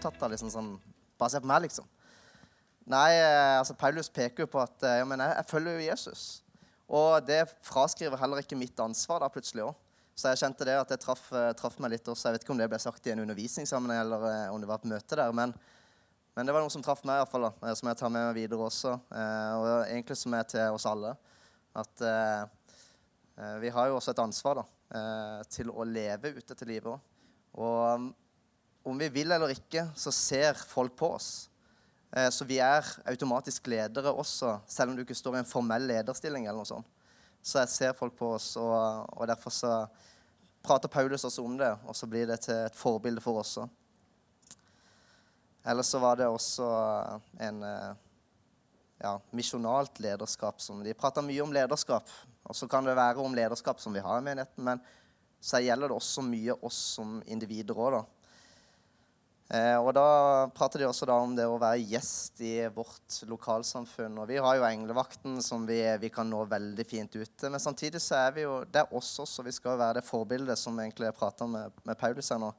selvopptatt 0.00 0.22
av 0.24 0.32
liksom 0.32 0.50
sånn 0.50 0.78
Bare 1.20 1.34
se 1.34 1.40
på 1.40 1.48
meg, 1.50 1.66
liksom. 1.66 1.84
Nei, 2.88 3.12
eh, 3.12 3.58
altså 3.58 3.74
Paulus 3.76 4.08
peker 4.08 4.46
jo 4.46 4.48
på 4.48 4.60
at 4.62 4.82
eh, 4.88 5.00
ja, 5.02 5.04
men 5.04 5.20
jeg, 5.20 5.34
jeg 5.36 5.48
følger 5.50 5.74
jo 5.74 5.82
Jesus. 5.84 6.22
Og 6.88 7.26
det 7.26 7.42
fraskriver 7.60 8.16
heller 8.16 8.40
ikke 8.40 8.56
mitt 8.56 8.78
ansvar 8.80 9.20
da 9.20 9.28
plutselig 9.28 9.66
òg. 9.66 9.74
Så 10.16 10.32
jeg 10.32 10.40
kjente 10.40 10.64
det 10.64 10.78
at 10.80 10.88
det 10.88 10.98
traff, 11.02 11.26
eh, 11.36 11.50
traff, 11.58 11.76
meg 11.76 11.92
litt 11.92 12.08
også. 12.08 12.30
Jeg 12.30 12.38
vet 12.38 12.46
ikke 12.46 12.54
om 12.54 12.62
det 12.62 12.70
ble 12.72 12.80
sagt 12.80 13.04
i 13.04 13.12
en 13.12 13.20
undervisningssammenheng 13.26 14.00
eller 14.00 14.24
om 14.54 14.64
det 14.64 14.70
var 14.70 14.80
på 14.80 14.88
møte 14.88 15.18
der. 15.20 15.34
Men, 15.36 15.52
men, 16.32 16.48
det 16.48 16.56
var 16.56 16.64
noe 16.64 16.72
som 16.72 16.86
traff 16.86 17.04
meg, 17.04 17.20
i 17.20 17.20
hvert 17.20 17.34
fall, 17.34 17.50
da, 17.50 17.74
som 17.76 17.92
jeg 17.92 18.00
tar 18.00 18.14
med 18.16 18.30
meg 18.30 18.40
videre 18.40 18.64
også. 18.64 18.96
Og 19.12 19.68
egentlig 19.82 20.16
som 20.22 20.38
er 20.40 20.48
til 20.48 20.78
oss 20.78 20.88
alle. 20.88 21.12
At 21.84 22.06
vi 23.60 23.76
har 23.76 23.92
jo 23.92 24.00
også 24.00 24.16
et 24.16 24.24
ansvar 24.24 24.62
da, 24.62 24.66
til 25.52 25.68
å 25.68 25.84
leve 25.84 26.32
ute 26.40 26.56
til 26.56 26.72
livet 26.72 26.96
òg. 26.96 27.06
Og 27.60 28.10
om 28.90 28.98
vi 28.98 29.08
vil 29.12 29.32
eller 29.32 29.54
ikke, 29.54 29.86
så 29.96 30.12
ser 30.14 30.58
folk 30.68 30.96
på 30.98 31.14
oss. 31.16 31.30
Eh, 32.12 32.28
så 32.30 32.44
vi 32.44 32.58
er 32.62 32.86
automatisk 33.08 33.70
ledere 33.70 34.12
også, 34.12 34.58
selv 34.66 34.90
om 34.90 34.98
du 34.98 35.04
ikke 35.04 35.18
står 35.18 35.38
i 35.38 35.42
en 35.44 35.48
formell 35.48 35.86
lederstilling. 35.90 36.46
eller 36.46 36.62
noe 36.62 36.68
sånt. 36.68 36.88
Så 37.42 37.62
jeg 37.62 37.72
ser 37.72 37.96
folk 37.96 38.16
på 38.18 38.34
oss, 38.36 38.52
og, 38.60 39.06
og 39.16 39.28
derfor 39.30 39.54
så 39.54 39.74
prater 40.62 40.92
Paulus 40.92 41.24
også 41.24 41.44
om 41.44 41.56
det, 41.56 41.70
og 41.88 41.96
så 41.96 42.06
blir 42.06 42.26
det 42.28 42.42
til 42.44 42.66
et 42.66 42.76
forbilde 42.76 43.22
for 43.24 43.40
oss 43.40 43.56
også. 43.56 43.68
Eller 45.70 45.84
så 45.84 45.98
var 46.00 46.16
det 46.16 46.28
også 46.28 46.66
en 47.40 47.62
eh, 47.64 47.96
ja, 49.00 49.14
misjonalt 49.30 50.00
lederskap. 50.00 50.60
Som, 50.60 50.84
de 50.84 50.94
prater 50.96 51.24
mye 51.24 51.42
om 51.44 51.52
lederskap, 51.52 52.08
og 52.44 52.56
så 52.56 52.68
kan 52.68 52.84
det 52.84 52.96
være 52.96 53.20
om 53.20 53.36
lederskap 53.36 53.80
som 53.80 53.94
vi 53.94 54.04
har 54.04 54.20
i 54.20 54.24
menigheten, 54.24 54.64
men 54.64 54.80
så 55.40 55.60
gjelder 55.60 55.88
det 55.88 55.96
også 55.96 56.24
mye 56.24 56.56
oss 56.64 56.78
som 56.96 57.20
individer 57.26 57.76
òg, 57.76 57.96
da. 57.96 58.02
Eh, 59.50 59.76
og 59.82 59.90
da 59.96 60.46
prater 60.54 60.78
de 60.78 60.86
også 60.86 61.08
om 61.10 61.32
det 61.34 61.42
å 61.50 61.56
være 61.58 61.82
gjest 61.90 62.38
i 62.46 62.54
vårt 62.70 63.16
lokalsamfunn. 63.26 64.20
Og 64.22 64.28
vi 64.30 64.38
har 64.38 64.58
jo 64.60 64.66
Englevakten 64.68 65.40
som 65.42 65.64
vi, 65.66 65.80
vi 65.98 66.10
kan 66.14 66.28
nå 66.30 66.44
veldig 66.46 66.84
fint 66.86 67.16
ute. 67.16 67.50
Men 67.50 67.62
samtidig 67.62 67.98
så 68.04 68.20
er 68.20 68.36
vi 68.36 68.44
jo 68.44 68.60
Det 68.62 68.84
er 68.84 68.94
oss 68.94 69.10
også. 69.18 69.42
Vi 69.42 69.54
skal 69.56 69.80
være 69.80 69.98
det 69.98 70.06
forbildet 70.06 70.58
som 70.58 70.78
egentlig 70.78 71.08
jeg 71.08 71.18
prater 71.18 71.50
med, 71.50 71.82
med 71.82 71.98
Paulus 71.98 72.30
her 72.30 72.38
nå. 72.38 72.52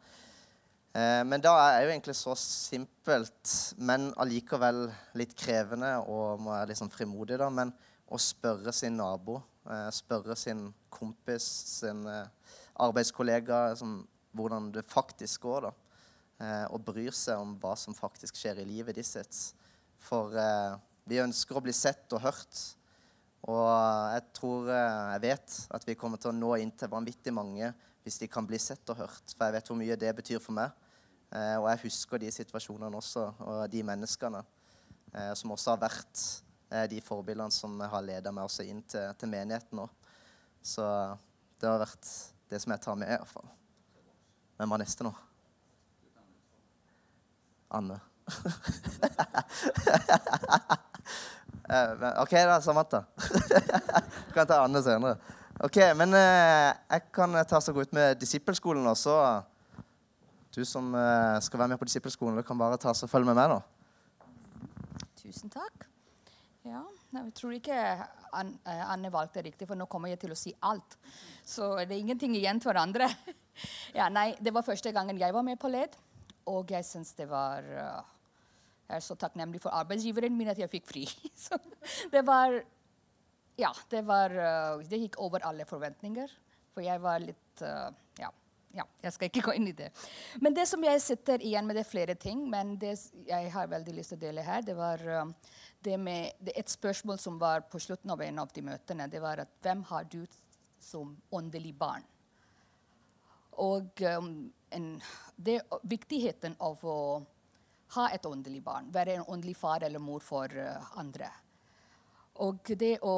Eh, 0.92 1.22
men 1.24 1.40
da 1.40 1.54
er 1.70 1.86
jo 1.86 1.94
egentlig 1.94 2.18
så 2.20 2.36
simpelt, 2.36 3.54
men 3.80 4.10
allikevel 4.20 4.90
litt 5.22 5.32
krevende 5.40 5.94
og 6.02 6.44
må 6.44 6.52
være 6.52 6.74
litt 6.74 6.82
sånn 6.82 6.92
frimodig, 6.92 7.38
da. 7.40 7.48
Men 7.48 7.72
å 8.12 8.20
spørre 8.20 8.74
sin 8.76 9.00
nabo, 9.00 9.38
eh, 9.64 9.88
spørre 9.96 10.36
sin 10.36 10.68
kompis, 10.92 11.48
sin 11.78 12.04
arbeidskollega, 12.84 13.70
som, 13.80 14.02
hvordan 14.36 14.74
det 14.76 14.84
faktisk 14.92 15.48
går, 15.48 15.70
da 15.70 15.74
og 16.74 16.82
bryr 16.82 17.14
seg 17.14 17.38
om 17.38 17.52
hva 17.62 17.76
som 17.78 17.94
faktisk 17.94 18.40
skjer 18.40 18.64
i 18.64 18.66
livet 18.66 18.98
deres. 18.98 19.52
For 20.02 20.34
eh, 20.38 20.78
vi 21.10 21.22
ønsker 21.22 21.58
å 21.58 21.64
bli 21.64 21.74
sett 21.76 22.12
og 22.16 22.24
hørt. 22.26 22.62
Og 23.50 23.70
jeg 24.14 24.26
tror, 24.38 24.70
eh, 24.70 25.14
jeg 25.16 25.24
vet 25.26 25.58
at 25.78 25.88
vi 25.88 25.98
kommer 25.98 26.22
til 26.22 26.32
å 26.32 26.38
nå 26.38 26.56
inn 26.62 26.74
til 26.78 26.92
vanvittig 26.92 27.34
mange 27.34 27.72
hvis 28.02 28.18
de 28.22 28.30
kan 28.30 28.46
bli 28.48 28.58
sett 28.62 28.90
og 28.94 29.02
hørt. 29.04 29.34
For 29.34 29.46
jeg 29.48 29.58
vet 29.58 29.72
hvor 29.72 29.80
mye 29.80 30.00
det 30.00 30.14
betyr 30.18 30.42
for 30.42 30.58
meg. 30.58 30.74
Eh, 31.32 31.56
og 31.60 31.70
jeg 31.72 31.84
husker 31.86 32.22
de 32.22 32.32
situasjonene 32.34 33.00
også, 33.00 33.30
og 33.48 33.64
de 33.72 33.86
menneskene 33.88 34.42
eh, 35.16 35.32
som 35.40 35.54
også 35.56 35.76
har 35.76 35.84
vært 35.86 36.24
eh, 36.74 36.86
de 36.92 37.00
forbildene 37.06 37.54
som 37.56 37.80
har 37.80 38.04
leda 38.04 38.34
meg 38.36 38.50
også 38.50 38.68
inn 38.68 38.84
til, 38.84 39.14
til 39.16 39.32
menigheten 39.32 39.80
nå. 39.80 39.88
Så 40.62 40.84
det 41.62 41.70
har 41.70 41.82
vært 41.82 42.10
det 42.52 42.60
som 42.62 42.76
jeg 42.76 42.84
tar 42.84 43.00
med, 43.00 43.14
i 43.14 43.22
hvert 43.22 43.32
fall. 43.32 43.48
Hvem 44.60 44.76
var 44.76 44.84
neste 44.84 45.08
nå? 45.08 45.16
Anne. 47.72 48.00
Eh, 51.72 51.92
OK, 52.20 52.32
da, 52.32 52.60
Samantha. 52.60 53.06
du 54.28 54.34
kan 54.36 54.48
ta 54.48 54.58
Anne 54.66 54.82
senere. 54.84 55.16
Ok, 55.64 55.78
Men 55.96 56.12
eh, 56.18 56.72
jeg 56.90 57.06
kan 57.16 57.38
ta 57.48 57.62
så 57.64 57.72
ut 57.72 57.94
med 57.96 58.20
disippelskolen 58.20 58.84
også. 58.92 59.14
Du 60.52 60.66
som 60.68 60.90
eh, 60.96 61.38
skal 61.40 61.62
være 61.62 61.72
med 61.72 61.80
på 61.80 61.88
disippelskolen, 61.88 62.36
du 62.36 62.44
kan 62.44 62.60
bare 62.60 62.80
ta 62.82 62.92
så 62.98 63.08
følge 63.08 63.30
med 63.30 63.40
meg 63.40 63.54
da. 63.54 63.62
Tusen 65.22 65.54
takk. 65.54 65.88
Ja, 66.68 66.82
Jeg 67.14 67.32
tror 67.40 67.56
ikke 67.56 67.78
eh, 67.78 68.92
Anne 68.92 69.14
valgte 69.14 69.46
riktig, 69.46 69.70
for 69.70 69.80
nå 69.80 69.88
kommer 69.88 70.12
jeg 70.12 70.20
til 70.26 70.36
å 70.36 70.38
si 70.38 70.52
alt. 70.60 70.98
Så 71.48 71.72
det 71.86 71.96
er 71.96 72.02
ingenting 72.02 72.36
igjen 72.36 72.60
til 72.60 72.74
hverandre. 72.74 73.08
ja, 74.00 74.10
nei, 74.10 74.34
Det 74.42 74.52
var 74.52 74.68
første 74.68 74.92
gangen 74.92 75.22
jeg 75.22 75.34
var 75.34 75.48
med 75.48 75.62
på 75.62 75.72
LED. 75.72 75.96
Og 76.50 76.72
jeg 76.74 76.86
syns 76.88 77.14
det 77.18 77.28
var 77.30 77.66
uh, 77.66 78.02
Jeg 78.88 78.98
er 78.98 79.06
så 79.06 79.16
takknemlig 79.20 79.62
for 79.64 79.76
arbeidsgiveren 79.78 80.36
min 80.38 80.52
at 80.52 80.60
jeg 80.60 80.72
fikk 80.72 80.88
fri. 80.90 81.06
så 81.46 81.60
det 82.12 82.26
var 82.28 82.62
Ja, 83.60 83.72
det 83.92 84.06
var 84.08 84.34
uh, 84.34 84.84
Det 84.88 85.02
gikk 85.06 85.20
over 85.22 85.46
alle 85.48 85.68
forventninger. 85.70 86.32
For 86.72 86.86
jeg 86.86 87.02
var 87.04 87.20
litt 87.20 87.66
uh, 87.66 87.92
ja, 88.20 88.32
ja, 88.74 88.86
jeg 89.04 89.14
skal 89.14 89.30
ikke 89.30 89.46
gå 89.50 89.58
inn 89.60 89.70
i 89.70 89.76
det. 89.78 89.92
Men 90.42 90.56
det 90.58 90.68
som 90.72 90.84
jeg 90.84 91.02
sitter 91.04 91.44
igjen 91.44 91.68
med, 91.68 91.78
det 91.78 91.86
er 91.86 91.92
flere 91.92 92.16
ting. 92.16 92.46
Men 92.50 92.78
det 92.82 92.96
jeg 93.28 93.52
har 93.54 93.72
veldig 93.72 93.98
lyst 94.00 94.16
til 94.16 94.22
å 94.22 94.26
dele 94.26 94.46
her, 94.48 94.64
det 94.66 94.78
var 94.80 95.04
det 95.84 95.98
med 95.98 96.38
det 96.40 96.56
et 96.58 96.70
spørsmål 96.70 97.20
som 97.20 97.40
var 97.42 97.66
på 97.70 97.80
slutten 97.82 98.14
av 98.14 98.22
en 98.22 98.40
av 98.40 98.54
de 98.54 98.64
møtene. 98.66 99.10
Det 99.12 99.22
var 99.22 99.44
at 99.44 99.54
hvem 99.62 99.84
har 99.90 100.08
du 100.10 100.24
som 100.82 101.16
åndelig 101.32 101.74
barn? 101.78 102.06
Og 103.62 104.02
um, 104.18 104.52
en, 104.72 105.02
det 105.36 105.62
viktigheten 105.84 106.56
av 106.60 106.82
å 106.88 106.98
ha 107.96 108.10
et 108.16 108.26
åndelig 108.26 108.62
barn. 108.64 108.90
Være 108.92 109.20
en 109.20 109.28
åndelig 109.28 109.58
far 109.60 109.84
eller 109.84 110.00
mor 110.00 110.24
for 110.24 110.52
uh, 110.56 110.92
andre. 111.00 111.30
Og 112.42 112.72
det 112.80 112.96
å 113.04 113.16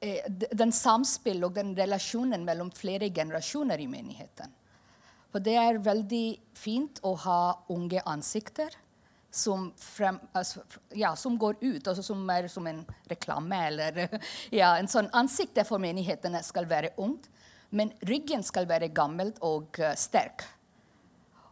eh, 0.00 0.28
Den 0.30 0.72
samspill 0.72 1.42
og 1.44 1.56
den 1.56 1.74
relasjonen 1.76 2.44
mellom 2.46 2.70
flere 2.70 3.10
generasjoner 3.10 3.82
i 3.82 3.88
menigheten. 3.90 4.54
For 5.30 5.42
det 5.42 5.56
er 5.58 5.82
veldig 5.82 6.26
fint 6.58 7.02
å 7.06 7.14
ha 7.26 7.42
unge 7.70 8.02
ansikter 8.06 8.74
som, 9.30 9.68
frem, 9.78 10.18
altså, 10.34 10.62
ja, 10.98 11.12
som 11.16 11.36
går 11.38 11.60
ut, 11.60 11.86
altså 11.86 12.02
som 12.02 12.22
er 12.34 12.48
som 12.50 12.66
en 12.66 12.82
reklame. 13.10 13.60
Eller 13.68 14.00
ja, 14.60 14.72
en 14.76 14.90
sånn 14.90 15.10
ansikt 15.14 15.60
for 15.68 15.82
menighetene 15.82 16.42
skal 16.46 16.66
være 16.70 16.94
ungt. 16.98 17.30
Men 17.70 17.92
ryggen 18.06 18.42
skal 18.46 18.66
være 18.68 18.90
gammel 18.94 19.30
og 19.46 19.78
uh, 19.78 19.92
sterk. 19.98 20.44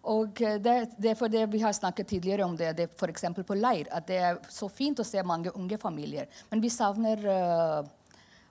Og 0.09 0.41
uh, 0.43 0.57
det, 0.63 0.75
det, 0.99 1.13
er 1.15 1.31
det 1.33 1.45
Vi 1.53 1.61
har 1.63 1.73
snakket 1.77 2.09
tidligere 2.09 2.45
om 2.45 2.57
det, 2.57 2.73
det 2.77 2.89
f.eks. 2.97 3.25
på 3.47 3.59
leir. 3.59 3.87
At 3.93 4.09
det 4.09 4.19
er 4.19 4.41
så 4.51 4.69
fint 4.69 4.99
å 4.99 5.07
se 5.07 5.23
mange 5.23 5.55
unge 5.55 5.79
familier. 5.79 6.27
Men 6.51 6.63
vi 6.65 6.73
savner 6.75 7.23
uh, 7.29 7.87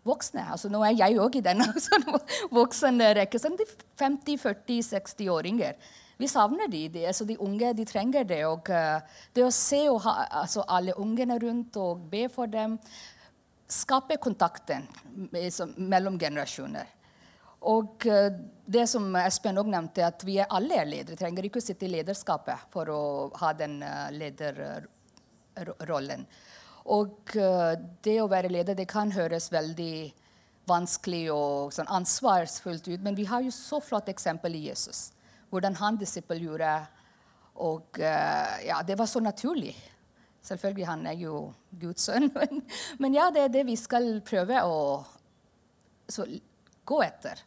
voksne. 0.07 0.47
Altså, 0.51 0.71
nå 0.71 0.83
er 0.87 0.95
jeg 0.95 1.19
òg 1.19 1.39
i 1.39 1.45
den 1.45 1.63
Voksne 1.67 2.19
voksenrekka. 2.55 3.41
Sånn 3.41 3.57
50-40-60-åringer. 3.99 5.75
Vi 6.17 6.27
savner 6.31 6.71
de. 6.71 6.87
de, 6.89 7.05
altså 7.05 7.27
de 7.29 7.37
unge 7.43 7.73
de 7.77 7.85
trenger 7.85 8.25
det. 8.27 8.41
Og 8.47 8.71
uh, 8.73 9.03
det 9.35 9.45
å 9.45 9.53
se 9.53 9.83
ha, 9.87 10.17
altså 10.43 10.65
alle 10.67 10.95
ungene 10.97 11.37
rundt 11.43 11.77
og 11.81 12.07
be 12.11 12.27
for 12.31 12.49
dem 12.51 12.79
Skape 13.67 14.15
kontakten 14.23 14.85
mellom 15.75 16.15
generasjoner. 16.15 16.87
Og 17.65 18.05
eh, 18.05 18.33
det 18.65 18.85
som 18.91 19.15
Espen 19.17 19.57
òg 19.57 19.69
nevnte, 19.71 20.05
at 20.05 20.23
vi 20.27 20.37
er 20.41 20.51
alle 20.53 20.77
er 20.77 20.89
ledere. 20.89 21.17
Trenger 21.17 21.47
ikke 21.47 21.61
å 21.61 21.65
sitte 21.65 21.87
i 21.87 21.93
lederskapet 21.95 22.67
for 22.73 22.91
å 22.93 23.01
ha 23.41 23.53
den 23.57 23.79
eh, 23.85 24.11
lederrollen. 24.13 26.27
Og 26.93 27.35
eh, 27.35 27.73
det 28.03 28.19
å 28.21 28.31
være 28.31 28.53
leder 28.53 28.77
det 28.77 28.87
kan 28.91 29.11
høres 29.15 29.51
veldig 29.51 30.11
vanskelig 30.67 31.25
og 31.31 31.73
sånn 31.73 31.89
ansvarsfullt 31.95 32.89
ut, 32.91 33.03
men 33.03 33.15
vi 33.15 33.25
har 33.25 33.41
jo 33.45 33.51
så 33.55 33.79
flott 33.81 34.09
eksempel 34.11 34.55
i 34.59 34.67
Jesus. 34.67 35.11
Hvordan 35.49 35.77
han 35.79 35.97
disippelgjorde. 35.97 36.73
Og 37.63 37.97
ja, 37.97 38.83
det 38.85 38.97
var 38.99 39.07
så 39.09 39.21
naturlig. 39.23 39.71
Selvfølgelig, 40.45 40.85
han 40.85 41.07
er 41.07 41.15
jo 41.17 41.53
Guds 41.79 42.03
sønn. 42.05 42.27
Men, 42.35 42.61
men 42.99 43.15
ja, 43.15 43.31
det 43.33 43.45
er 43.45 43.53
det 43.55 43.63
vi 43.65 43.77
skal 43.79 44.19
prøve 44.27 44.59
å 44.67 44.75
gå 46.87 47.01
etter. 47.05 47.41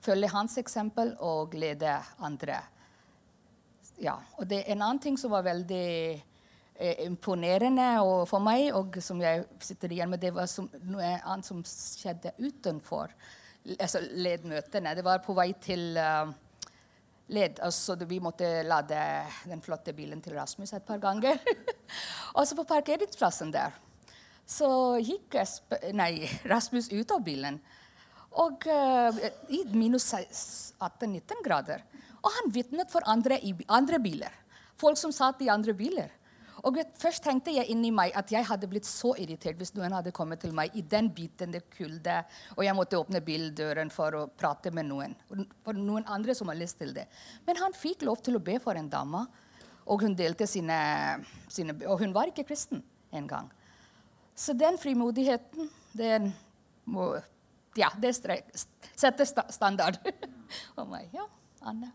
Følge 0.00 0.32
hans 0.32 0.56
eksempel 0.60 1.14
og 1.24 1.54
lede 1.54 1.94
andre. 2.24 2.58
Ja, 4.00 4.16
og 4.38 4.48
det 4.48 4.62
er 4.62 4.72
En 4.72 4.82
annen 4.82 5.02
ting 5.02 5.18
som 5.20 5.32
var 5.32 5.44
veldig 5.44 5.88
eh, 6.16 7.04
imponerende 7.04 7.90
for 8.28 8.40
meg, 8.40 8.70
og 8.74 8.96
som 9.04 9.20
jeg 9.20 9.44
sitter 9.60 9.92
igjen 9.92 10.10
med, 10.10 10.22
det 10.22 10.32
var 10.34 10.48
som, 10.48 10.70
noe 10.88 11.18
annet 11.20 11.46
som 11.46 11.60
skjedde 11.64 12.32
utenfor 12.38 13.12
altså 13.76 14.00
ledmøtene. 14.00 14.94
Det 14.96 15.04
var 15.04 15.20
på 15.24 15.34
vei 15.36 15.50
til 15.60 15.98
uh, 16.00 16.30
led. 17.34 17.60
Altså, 17.62 17.96
vi 18.08 18.20
måtte 18.22 18.48
lade 18.66 19.02
den 19.44 19.62
flotte 19.64 19.92
bilen 19.96 20.22
til 20.24 20.36
Rasmus 20.38 20.72
et 20.72 20.86
par 20.86 20.98
ganger. 21.02 21.38
og 22.36 22.46
så 22.46 22.56
på 22.56 22.64
parkeringsplassen 22.68 23.52
der 23.54 23.76
så 24.50 24.98
gikk 24.98 25.36
nei, 25.94 26.26
Rasmus 26.50 26.88
ut 26.90 27.12
av 27.14 27.22
bilen. 27.22 27.60
Og 28.38 28.66
uh, 28.70 29.16
i 29.50 29.64
minus 29.74 30.06
18-19 30.14 31.42
grader. 31.44 31.82
Og 32.20 32.30
han 32.36 32.52
vitnet 32.54 32.90
for 32.92 33.02
andre 33.08 33.40
andre 33.66 33.98
biler. 33.98 34.34
Folk 34.78 34.98
som 35.00 35.12
satt 35.12 35.42
i 35.42 35.50
andre 35.52 35.74
biler. 35.74 36.12
Og 36.66 36.76
Først 37.00 37.24
tenkte 37.24 37.52
jeg 37.54 37.70
inni 37.72 37.90
meg 37.94 38.12
at 38.18 38.30
jeg 38.32 38.44
hadde 38.44 38.68
blitt 38.68 38.88
så 38.88 39.14
irritert 39.20 39.58
hvis 39.60 39.72
noen 39.76 39.94
hadde 39.96 40.12
kommet 40.12 40.42
til 40.44 40.52
meg 40.56 40.74
i 40.76 40.82
den 40.84 41.08
biten, 41.14 41.54
det 41.54 41.62
kulde, 41.72 42.18
og 42.56 42.64
jeg 42.66 42.76
måtte 42.76 42.98
åpne 43.00 43.22
bildøren 43.24 43.92
for 43.92 44.16
å 44.18 44.26
prate 44.28 44.72
med 44.74 44.90
noen. 44.90 45.16
For 45.64 45.76
noen 45.76 46.04
andre 46.04 46.36
som 46.36 46.52
har 46.52 46.58
lyst 46.60 46.80
til 46.82 46.92
det. 46.96 47.06
Men 47.46 47.60
han 47.62 47.76
fikk 47.76 48.04
lov 48.04 48.20
til 48.24 48.36
å 48.36 48.44
be 48.44 48.58
for 48.62 48.76
en 48.76 48.90
dame, 48.92 49.24
og 49.90 50.04
hun 50.04 50.14
delte 50.14 50.46
sine, 50.46 50.76
sine 51.48 51.74
Og 51.88 52.04
hun 52.04 52.12
var 52.14 52.28
ikke 52.28 52.44
kristen 52.46 52.84
engang. 53.10 53.48
Så 54.36 54.52
den 54.54 54.76
frimodigheten, 54.78 55.70
den 55.96 56.30
må 56.84 57.14
Ja, 57.78 57.88
det 58.02 58.14
setter 58.16 59.24
standard. 59.50 59.98
Og 60.78 60.88
meg, 60.90 61.08
ja, 61.14 61.26
Anne. 61.62 61.92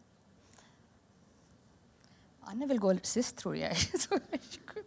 Anne 2.46 2.68
vil 2.70 2.80
gå 2.80 2.94
sist, 3.04 3.38
tror 3.42 3.56
jeg. 3.58 3.76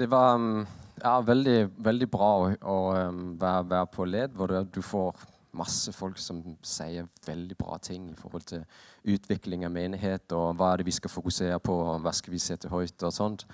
det 0.00 0.06
var 0.08 0.34
um, 0.38 0.66
ja, 1.02 1.20
veldig, 1.20 1.70
veldig 1.76 2.08
bra 2.08 2.30
å, 2.38 2.48
å 2.62 2.78
um, 3.10 3.36
være, 3.40 3.68
være, 3.74 3.86
på 3.92 4.04
led, 4.08 4.30
hvor 4.38 4.48
du 4.48 4.82
får 4.84 5.16
masse 5.56 5.92
folk 5.92 6.18
som 6.22 6.40
sier 6.62 7.08
veldig 7.26 7.56
bra 7.58 7.78
ting 7.82 8.10
i 8.12 8.16
forhold 8.16 8.46
til 8.52 8.62
utvikling 9.10 9.66
av 9.66 9.72
menighet, 9.74 10.32
og 10.36 10.54
hva 10.56 10.72
er 10.72 10.76
det 10.80 10.86
vi 10.88 10.94
skal 10.94 11.10
fokusere 11.12 11.58
på, 11.64 11.74
og 11.74 12.00
hva 12.04 12.12
skal 12.16 12.32
vi 12.32 12.40
sette 12.42 12.70
høyt, 12.70 13.02
og 13.02 13.12
sånt. 13.12 13.46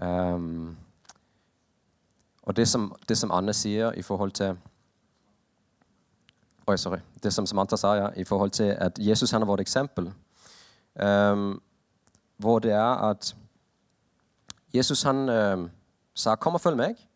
Um, 0.00 0.76
og 2.42 2.56
det 2.56 2.68
som, 2.68 2.94
det 3.08 3.18
som 3.18 3.32
Anne 3.34 3.52
sier 3.52 3.92
i 3.92 4.02
forhold 4.02 4.32
til 4.32 4.56
Oi, 6.68 6.76
sorry. 6.76 6.98
Det 7.22 7.32
som 7.32 7.46
Samantha 7.46 7.76
sa, 7.76 7.94
ja, 7.96 8.08
i 8.16 8.24
forhold 8.24 8.50
til 8.50 8.76
at 8.76 8.98
Jesus 9.00 9.30
han 9.30 9.42
er 9.42 9.46
vårt 9.46 9.60
eksempel. 9.60 10.12
Um, 11.00 11.62
hvor 12.36 12.58
det 12.58 12.72
er 12.72 13.08
at 13.10 13.36
Jesus 14.74 15.02
han 15.02 15.28
um, 15.28 15.70
sa 16.14 16.34
'Kom 16.34 16.54
og 16.54 16.60
følg 16.60 16.76
meg'. 16.76 17.06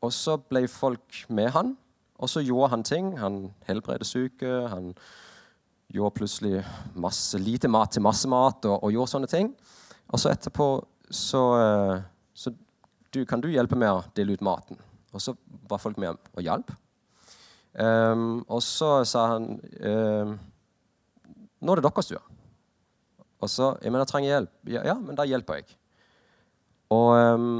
Og 0.00 0.12
så 0.12 0.36
ble 0.36 0.68
folk 0.68 1.24
med 1.28 1.50
han, 1.50 1.76
og 2.14 2.28
så 2.28 2.40
gjorde 2.40 2.68
han 2.68 2.84
ting. 2.84 3.18
Han 3.18 3.54
helbredet 3.66 4.06
syke. 4.06 4.68
Han 4.68 4.94
gjorde 5.92 6.14
plutselig 6.14 6.64
masse, 6.94 7.38
lite 7.38 7.68
mat 7.68 7.90
til 7.90 8.02
masse 8.02 8.28
mat 8.28 8.64
og, 8.64 8.84
og 8.84 8.92
gjorde 8.92 9.10
sånne 9.10 9.26
ting. 9.26 9.56
Og 10.08 10.20
så 10.20 10.30
etterpå 10.30 10.86
så, 11.10 11.42
uh, 11.54 12.02
så 12.34 12.52
du, 13.10 13.24
Kan 13.26 13.40
du 13.40 13.48
hjelpe 13.50 13.78
med 13.78 13.92
å 13.92 14.04
dele 14.16 14.34
ut 14.34 14.44
maten? 14.44 14.78
Og 15.14 15.22
så 15.22 15.36
var 15.68 15.80
folk 15.80 15.98
med 16.00 16.18
og 16.34 16.42
hjalp. 16.44 16.72
Um, 17.76 18.42
og 18.48 18.62
så 18.64 19.04
sa 19.04 19.26
han 19.34 19.50
um, 19.60 20.36
Nå 21.60 21.72
er 21.72 21.80
det 21.80 21.86
deres 21.86 22.10
tur. 22.10 22.22
Og 23.40 23.50
så 23.52 23.74
jeg 23.82 23.92
mener, 23.92 24.04
jeg 24.04 24.12
trenger 24.12 24.32
hjelp. 24.32 24.54
Ja, 24.72 24.84
ja, 24.92 24.94
men 25.00 25.16
da 25.18 25.26
hjelper 25.28 25.60
jeg. 25.60 25.76
Og, 26.92 27.10
um, 27.16 27.58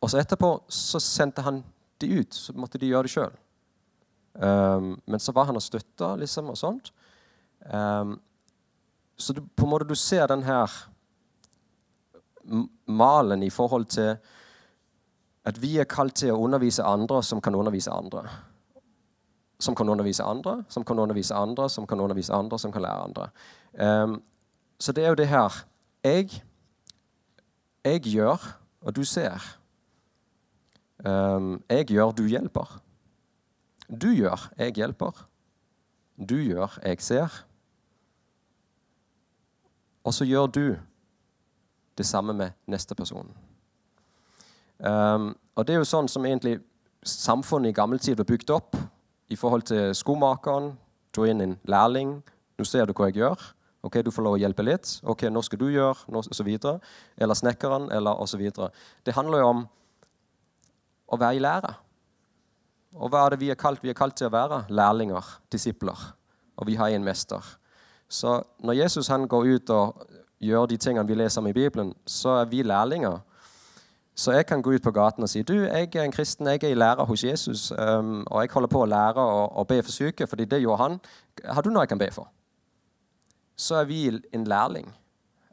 og, 0.00 0.08
så 0.10 0.20
etterpå 0.20 0.54
så 0.72 1.00
sendte 1.02 1.44
han 1.46 1.62
de 2.02 2.10
ut. 2.20 2.34
Så 2.34 2.54
måtte 2.56 2.80
de 2.80 2.90
gjøre 2.90 3.06
det 3.08 3.14
sjøl. 3.14 3.38
men 4.40 5.20
så 5.20 5.32
var 5.34 5.48
han 5.48 5.58
og 5.58 5.62
støtta, 5.62 6.14
liksom, 6.16 6.52
og 6.52 6.56
sånt. 6.56 6.92
så 9.18 9.32
du, 9.34 9.40
på 9.42 9.66
en 9.66 9.70
måte 9.70 9.88
du 9.90 9.96
ser 9.98 10.26
den 10.30 10.44
her 10.46 10.70
malen 12.86 13.42
i 13.42 13.50
forhold 13.50 13.84
til 13.84 14.16
at 15.44 15.62
vi 15.62 15.78
er 15.78 15.88
kalt 15.88 16.14
til 16.20 16.34
å 16.34 16.40
undervise 16.44 16.84
andre 16.84 17.22
som 17.24 17.40
kan 17.40 17.54
undervise 17.54 17.92
andre 17.92 18.28
som 19.60 19.74
kan 19.74 19.88
undervise 19.88 20.24
andre, 20.24 20.64
som 20.68 20.84
kan 20.84 20.98
undervise 20.98 21.34
andre, 21.34 21.68
som 21.68 21.86
kan 21.86 22.00
undervise 22.00 22.32
andre, 22.32 22.58
som 22.58 22.72
kan 22.72 22.82
lære 22.82 23.04
andre. 23.04 23.28
Um, 23.76 24.22
så 24.78 24.92
det 24.92 25.04
er 25.04 25.08
jo 25.08 25.14
det 25.14 25.28
her 25.28 25.66
Jeg, 26.04 26.42
jeg 27.84 28.00
gjør, 28.00 28.58
og 28.80 28.96
du 28.96 29.04
ser. 29.04 29.58
Um, 31.04 31.62
jeg 31.68 31.86
gjør, 31.86 32.10
du 32.10 32.26
hjelper. 32.26 32.80
Du 34.02 34.08
gjør, 34.12 34.50
jeg 34.58 34.72
hjelper. 34.72 35.26
Du 36.28 36.36
gjør, 36.36 36.78
jeg 36.84 37.02
ser. 37.02 37.44
Og 40.04 40.14
så 40.14 40.24
gjør 40.24 40.46
du 40.46 40.76
det 42.00 42.08
samme 42.08 42.34
med 42.36 42.56
neste 42.70 42.96
person. 42.96 43.28
Um, 44.80 45.34
og 45.56 45.66
det 45.66 45.76
er 45.76 45.82
jo 45.82 45.88
sånn 45.88 46.08
som 46.08 46.24
egentlig 46.24 46.58
samfunnet 47.04 47.72
i 47.72 47.76
gammel 47.76 48.00
tid 48.00 48.18
var 48.20 48.28
bygd 48.28 48.52
opp 48.56 48.76
i 49.30 49.36
forhold 49.38 49.68
til 49.68 49.94
skomakeren. 49.96 50.72
Ta 51.12 51.26
inn 51.28 51.42
en 51.44 51.56
lærling. 51.68 52.18
Nå 52.58 52.66
ser 52.68 52.88
du 52.88 52.94
hva 52.96 53.10
jeg 53.10 53.20
gjør. 53.20 53.50
Ok, 53.82 54.02
Du 54.04 54.10
får 54.12 54.24
lov 54.24 54.36
å 54.36 54.40
hjelpe 54.40 54.64
litt. 54.64 55.00
Ok, 55.08 55.24
Nå 55.32 55.42
skal 55.42 55.58
du 55.58 55.68
gjøre, 55.72 55.96
og 56.08 56.24
så 56.24 56.44
videre. 56.44 56.80
Eller 57.16 57.34
snekkeren, 57.34 57.88
eller 57.92 58.20
osv. 58.20 58.42
Det 59.04 59.14
handler 59.16 59.40
jo 59.40 59.52
om 59.54 59.62
å 61.08 61.18
være 61.20 61.36
i 61.36 61.40
lære. 61.40 61.72
Og 63.00 63.10
hva 63.10 63.24
er 63.24 63.34
det 63.34 63.40
vi 63.40 63.50
er 63.50 63.58
kalt? 63.58 63.82
Vi 63.82 63.90
er 63.90 63.96
kalt 63.96 64.18
til 64.18 64.28
å 64.28 64.34
være 64.34 64.64
lærlinger, 64.68 65.24
disipler. 65.52 65.96
Og 66.58 66.66
vi 66.68 66.76
har 66.76 66.90
en 66.90 67.04
mester. 67.04 67.40
Så 68.10 68.40
når 68.60 68.82
Jesus 68.82 69.08
han 69.08 69.28
går 69.30 69.46
ut 69.54 69.70
og 69.70 70.06
gjør 70.40 70.66
de 70.66 70.76
tingene 70.80 71.08
vi 71.08 71.18
leser 71.18 71.42
om 71.42 71.48
i 71.50 71.56
Bibelen, 71.56 71.92
så 72.06 72.40
er 72.40 72.48
vi 72.50 72.62
lærlinger. 72.62 73.18
Så 74.14 74.32
jeg 74.32 74.46
kan 74.46 74.62
gå 74.62 74.74
ut 74.74 74.82
på 74.82 74.92
gaten 74.92 75.24
og 75.24 75.28
si 75.32 75.42
du, 75.42 75.54
jeg 75.54 75.88
er 75.94 76.04
en 76.04 76.12
kristen, 76.12 76.46
jeg 76.46 76.64
er 76.64 76.74
i 76.74 76.78
lære 76.78 77.04
hos 77.08 77.24
Jesus, 77.24 77.70
um, 77.72 78.26
og 78.26 78.42
jeg 78.42 78.50
holder 78.52 78.68
på 78.68 78.82
å 78.82 78.88
lære 78.88 79.22
å, 79.22 79.44
å, 79.62 79.64
be 79.64 79.78
for 79.82 79.94
syke, 79.94 80.26
fordi 80.26 80.44
det 80.44 80.60
gjorde 80.60 80.82
han. 80.82 80.98
Har 81.44 81.64
du 81.64 81.70
noe 81.70 81.86
jeg 81.86 81.92
kan 81.94 82.02
be 82.02 82.10
for? 82.12 82.28
Så 83.56 83.78
er 83.80 83.88
vi 83.88 84.00
en 84.32 84.44
lærling 84.48 84.90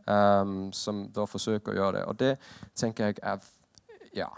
um, 0.07 0.72
som 0.74 1.06
da 1.16 1.28
forsøker 1.30 1.72
å 1.72 1.78
gjøre 1.78 2.00
det. 2.00 2.06
Og 2.07 2.19
det 2.19 2.33
tenker 2.75 3.12
jeg 3.12 3.22
er 3.24 3.54
Ja, 4.16 4.31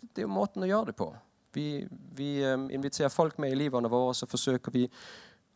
det 0.00 0.22
er 0.22 0.28
jo 0.28 0.32
måten 0.32 0.62
å 0.62 0.68
gjøre 0.68 0.92
det 0.92 0.96
på. 0.96 1.10
Vi, 1.52 1.82
vi 2.16 2.30
um, 2.46 2.68
inviterer 2.70 3.10
folk 3.10 3.38
med 3.42 3.52
i 3.52 3.58
livene 3.58 3.90
våre, 3.90 4.14
så 4.14 4.28
forsøker 4.30 4.72
vi 4.72 4.86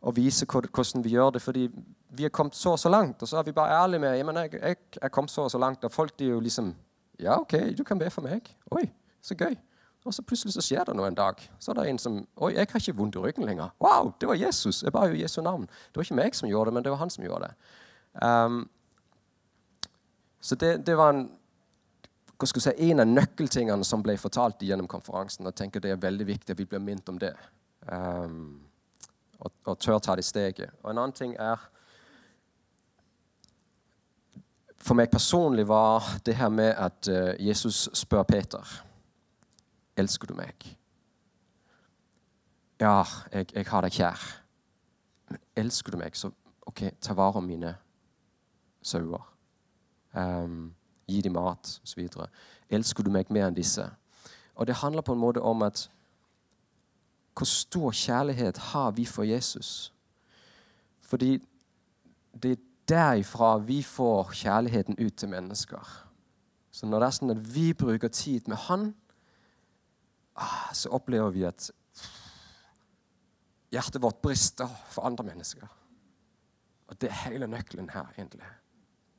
å 0.05 0.13
vise 0.13 0.45
hvordan 0.45 1.03
vi 1.03 1.15
gjør 1.15 1.35
det. 1.35 1.41
Fordi 1.41 1.67
vi 2.15 2.25
er 2.25 2.33
kommet 2.33 2.55
så 2.55 2.75
og 2.75 2.79
så 2.79 2.89
langt, 2.89 3.21
og 3.21 3.27
så 3.27 3.39
er 3.39 3.47
vi 3.47 3.55
bare 3.55 3.83
ærlige 3.83 3.99
med 3.99 4.17
jeg, 4.17 4.53
jeg, 4.53 4.77
jeg 4.95 5.01
er 5.01 5.13
kommet 5.13 5.31
så 5.31 5.47
og 5.47 5.51
så 5.51 5.59
langt, 5.59 5.83
og 5.83 5.91
folk 5.91 6.19
de 6.19 6.29
er 6.29 6.35
jo 6.35 6.39
liksom 6.39 6.75
ja, 7.19 7.39
OK, 7.39 7.53
du 7.77 7.83
kan 7.83 7.99
be 7.99 8.09
for 8.11 8.21
meg. 8.21 8.49
Oi, 8.71 8.89
så 9.21 9.35
gøy. 9.35 9.55
Og 10.05 10.13
så 10.13 10.21
plutselig 10.21 10.53
så 10.53 10.61
skjer 10.61 10.83
det 10.85 10.93
noe 10.97 11.07
en 11.09 11.17
dag. 11.17 11.39
Så 11.59 11.71
er 11.71 11.79
det 11.79 11.85
en 11.89 11.99
som 11.99 12.17
Oi, 12.37 12.51
jeg 12.53 12.67
har 12.69 12.81
ikke 12.81 12.97
vondt 12.97 13.15
i 13.17 13.23
ryggen 13.23 13.47
lenger. 13.47 13.71
Wow, 13.81 14.11
det 14.21 14.27
var 14.29 14.37
Jesus. 14.37 14.83
Jeg 14.83 14.93
ba 14.93 15.07
jo 15.09 15.17
Jesu 15.17 15.41
navn. 15.41 15.65
Det 15.65 15.97
var 15.97 16.05
ikke 16.05 16.19
meg 16.19 16.35
som 16.37 16.49
gjorde 16.49 16.69
det, 16.69 16.73
men 16.77 16.85
det 16.85 16.93
var 16.93 17.01
han 17.01 17.09
som 17.09 17.25
gjorde 17.25 17.47
det. 17.47 17.55
Um, 18.21 18.59
så 20.39 20.55
det, 20.55 20.85
det, 20.85 20.97
var 20.97 21.15
en, 21.15 21.23
hva 22.37 22.47
skal 22.51 22.61
jeg 22.61 22.75
si, 22.75 22.91
en 22.91 23.01
av 23.01 23.09
nøkkeltingene 23.09 23.87
som 23.87 24.03
ble 24.05 24.13
fortalt 24.21 24.61
gjennom 24.61 24.87
konferansen. 24.87 25.47
Og 25.47 25.53
jeg 25.53 25.63
tenker 25.63 25.81
Det 25.81 25.95
er 25.95 26.03
veldig 26.03 26.27
viktig 26.27 26.53
at 26.53 26.61
vi 26.61 26.69
blir 26.69 26.83
minnet 26.83 27.09
om 27.09 27.17
det. 27.19 27.33
Um, 27.89 28.64
og, 29.45 29.53
og 29.65 29.79
tør 29.79 30.01
ta 30.01 30.15
det 30.17 30.25
steget. 30.25 30.73
Og 30.83 30.91
en 30.91 30.97
annen 30.97 31.15
ting 31.15 31.35
er 31.39 31.61
for 34.85 34.97
meg 34.97 35.09
personlig 35.09 35.65
var 35.67 36.05
det 36.25 36.35
her 36.37 36.49
med 36.53 36.73
at 36.77 37.09
uh, 37.09 37.33
Jesus 37.47 37.89
spør 37.93 38.23
Peter 38.23 38.81
Elsker 39.97 40.27
du 40.27 40.35
meg? 40.35 40.65
Ja, 42.79 43.05
jeg, 43.31 43.47
jeg 43.55 43.65
har 43.65 43.85
deg 43.85 43.95
kjær. 43.95 44.23
Men 45.31 45.39
elsker 45.55 45.95
du 45.95 45.97
meg, 45.97 46.17
så 46.19 46.33
OK, 46.67 46.81
ta 46.99 47.15
vare 47.15 47.39
om 47.39 47.47
mine 47.47 47.71
sauer. 48.83 49.23
Um, 50.11 50.73
gi 51.07 51.21
dem 51.23 51.37
mat, 51.39 51.77
osv. 51.83 52.09
Elsker 52.69 53.07
du 53.07 53.13
meg 53.15 53.31
mer 53.31 53.47
enn 53.47 53.55
disse? 53.55 53.87
Og 54.59 54.67
det 54.67 54.81
handler 54.83 55.05
på 55.07 55.15
en 55.15 55.23
måte 55.23 55.41
om 55.41 55.63
at 55.63 55.85
hvor 57.35 57.45
stor 57.45 57.91
kjærlighet 57.91 58.57
har 58.71 58.91
vi 58.91 59.05
for 59.05 59.23
Jesus? 59.23 59.93
Fordi 61.01 61.37
det 62.43 62.51
er 62.51 62.63
derifra 62.87 63.57
vi 63.57 63.81
får 63.83 64.31
kjærligheten 64.31 64.95
ut 64.99 65.13
til 65.13 65.29
mennesker. 65.29 66.01
Så 66.71 66.85
når 66.85 66.99
det 66.99 67.07
er 67.07 67.17
sånn 67.17 67.33
at 67.35 67.47
vi 67.55 67.69
bruker 67.73 68.11
tid 68.11 68.47
med 68.51 68.59
Han, 68.67 68.89
ah, 70.35 70.71
så 70.75 70.91
opplever 70.95 71.31
vi 71.31 71.45
at 71.47 71.69
hjertet 73.71 74.01
vårt 74.03 74.21
brister 74.23 74.71
for 74.91 75.07
andre 75.07 75.23
mennesker. 75.27 75.67
Og 76.87 76.99
det 77.01 77.09
er 77.09 77.23
hele 77.25 77.47
nøkkelen 77.47 77.89
her, 77.89 78.11
egentlig. 78.17 78.47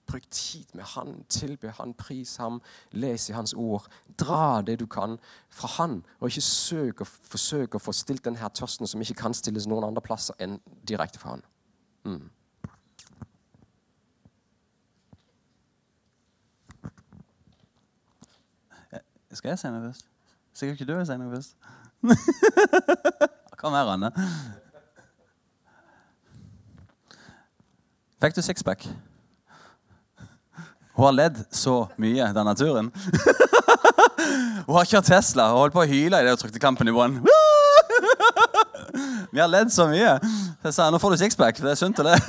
Bruk 0.07 0.23
tid 0.31 0.75
med 0.75 0.85
Han, 0.95 1.25
tilbe 1.29 1.73
Han, 1.79 1.95
pris 1.95 2.37
Ham, 2.37 2.61
les 2.93 3.29
i 3.29 3.33
Hans 3.33 3.55
ord. 3.55 3.89
Dra 4.19 4.63
det 4.63 4.79
du 4.81 4.87
kan 4.87 5.19
fra 5.51 5.69
Han, 5.79 6.05
og 6.21 6.29
ikke 6.29 6.41
søk 6.47 7.01
og 7.01 7.07
forsøk 7.07 7.75
å 7.75 7.83
få 7.83 7.93
stilt 7.93 8.25
denne 8.25 8.51
tørsten 8.55 8.87
som 8.87 9.03
ikke 9.03 9.19
kan 9.23 9.35
stilles 9.35 9.67
noen 9.67 9.89
andre 9.89 10.05
plasser 10.05 10.39
enn 10.39 10.61
direkte 10.89 11.19
fra 11.19 11.37
Han. 11.37 11.47
Mm. 12.07 12.31
Skal 19.37 19.49
jeg 19.49 19.59
si 19.59 19.69
noe 19.69 19.83
først? 19.85 20.07
Sikkert 20.57 20.81
ikke 20.81 20.93
du 20.93 20.97
vil 20.97 21.07
si 21.07 21.17
noe 21.21 21.35
først. 21.35 21.57
Hva 23.61 23.73
mer, 23.75 23.91
Anne? 23.93 24.11
Fikk 28.23 28.37
du 28.39 28.43
sixpack? 28.43 28.89
Hun 30.97 31.05
har 31.05 31.17
ledd 31.17 31.41
så 31.53 31.83
mye 32.00 32.31
denne 32.33 32.55
turen. 32.57 32.88
Hun 34.67 34.76
har 34.79 34.88
kjørt 34.88 35.11
Tesla 35.11 35.50
og 35.53 35.61
holdt 35.61 35.76
på 35.76 35.83
å 35.85 35.88
hyle 35.88 36.23
idet 36.23 36.33
hun 36.33 36.41
trykte 36.41 36.62
kampen 36.62 36.88
i 36.91 36.95
bånn. 36.95 37.21
Vi 39.35 39.38
har 39.38 39.50
ledd 39.50 39.71
så 39.71 39.87
mye. 39.91 40.17
Så 40.62 40.71
jeg 40.71 40.76
sa 40.79 40.87
nå 40.91 40.99
får 41.03 41.15
du 41.15 41.21
sixpack. 41.21 41.61
Det 41.62 41.75
er 41.75 41.79
sunt 41.79 42.00
le. 42.03 42.17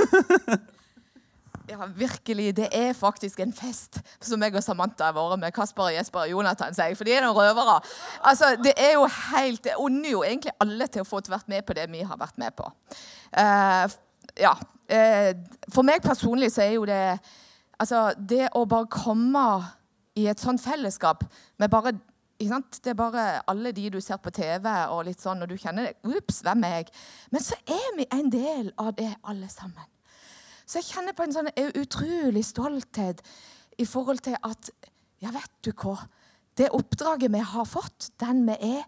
Ja, 1.68 1.84
virkelig. 1.92 2.54
Det 2.56 2.70
er 2.72 2.94
faktisk 2.96 3.42
en 3.44 3.52
fest 3.54 3.98
som 4.24 4.42
jeg 4.42 4.56
og 4.56 4.64
Samantha 4.64 5.10
har 5.10 5.16
vært 5.18 5.42
med. 5.42 5.52
Kasper, 5.52 5.90
Jesper 5.98 6.22
og 6.22 6.30
Jonathan 6.32 6.76
sier. 6.76 6.96
For 6.96 7.04
de 7.04 7.18
er 7.18 7.26
noen 7.26 7.36
røvere. 7.36 7.82
Altså, 8.24 8.54
det 8.64 8.72
er 8.80 8.94
jo 8.96 9.04
helt, 9.04 9.60
det 9.66 9.76
unner 9.76 10.14
jo 10.14 10.22
egentlig 10.24 10.54
alle 10.64 10.88
til 10.88 11.04
å 11.04 11.10
få 11.10 11.20
vært 11.28 11.50
med 11.52 11.68
på 11.68 11.76
det 11.76 11.90
vi 11.92 12.06
har 12.08 12.20
vært 12.20 12.40
med 12.40 12.56
på. 12.56 12.72
Uh, 13.36 13.84
ja. 14.40 14.54
Uh, 14.88 15.36
for 15.68 15.84
meg 15.84 16.00
personlig 16.08 16.54
så 16.56 16.64
er 16.64 16.78
jo 16.78 16.88
det 16.88 17.20
Altså, 17.78 18.12
det 18.18 18.48
å 18.58 18.66
bare 18.70 18.90
komme 18.92 19.48
i 20.18 20.26
et 20.30 20.42
sånt 20.42 20.62
fellesskap 20.62 21.26
med 21.62 21.72
bare 21.74 21.98
det 22.38 22.92
er 22.92 22.94
bare 22.94 23.22
alle 23.50 23.72
de 23.74 23.88
du 23.90 23.98
ser 24.02 24.20
på 24.22 24.30
TV, 24.30 24.68
og 24.94 25.08
litt 25.08 25.22
sånn, 25.22 25.42
og 25.42 25.50
du 25.50 25.56
kjenner 25.58 25.88
det. 25.88 25.96
Ups, 26.06 26.44
hvem 26.46 26.68
er 26.68 26.76
jeg? 26.76 26.92
Men 27.34 27.42
så 27.42 27.58
er 27.66 27.88
vi 27.98 28.06
en 28.14 28.30
del 28.30 28.70
av 28.78 28.92
det, 28.94 29.10
alle 29.26 29.50
sammen. 29.50 29.88
Så 30.68 30.78
jeg 30.78 30.92
kjenner 30.92 31.16
på 31.18 31.26
en 31.26 31.34
sånn 31.34 31.50
utrolig 31.80 32.44
stolthet 32.46 33.24
i 33.82 33.88
forhold 33.90 34.22
til 34.28 34.38
at 34.44 34.70
Ja, 35.18 35.32
vet 35.34 35.50
du 35.66 35.72
hva? 35.74 35.96
Det 36.54 36.68
oppdraget 36.78 37.34
vi 37.34 37.40
har 37.42 37.66
fått, 37.66 38.12
den 38.22 38.44
vi 38.46 38.54
er, 38.54 38.84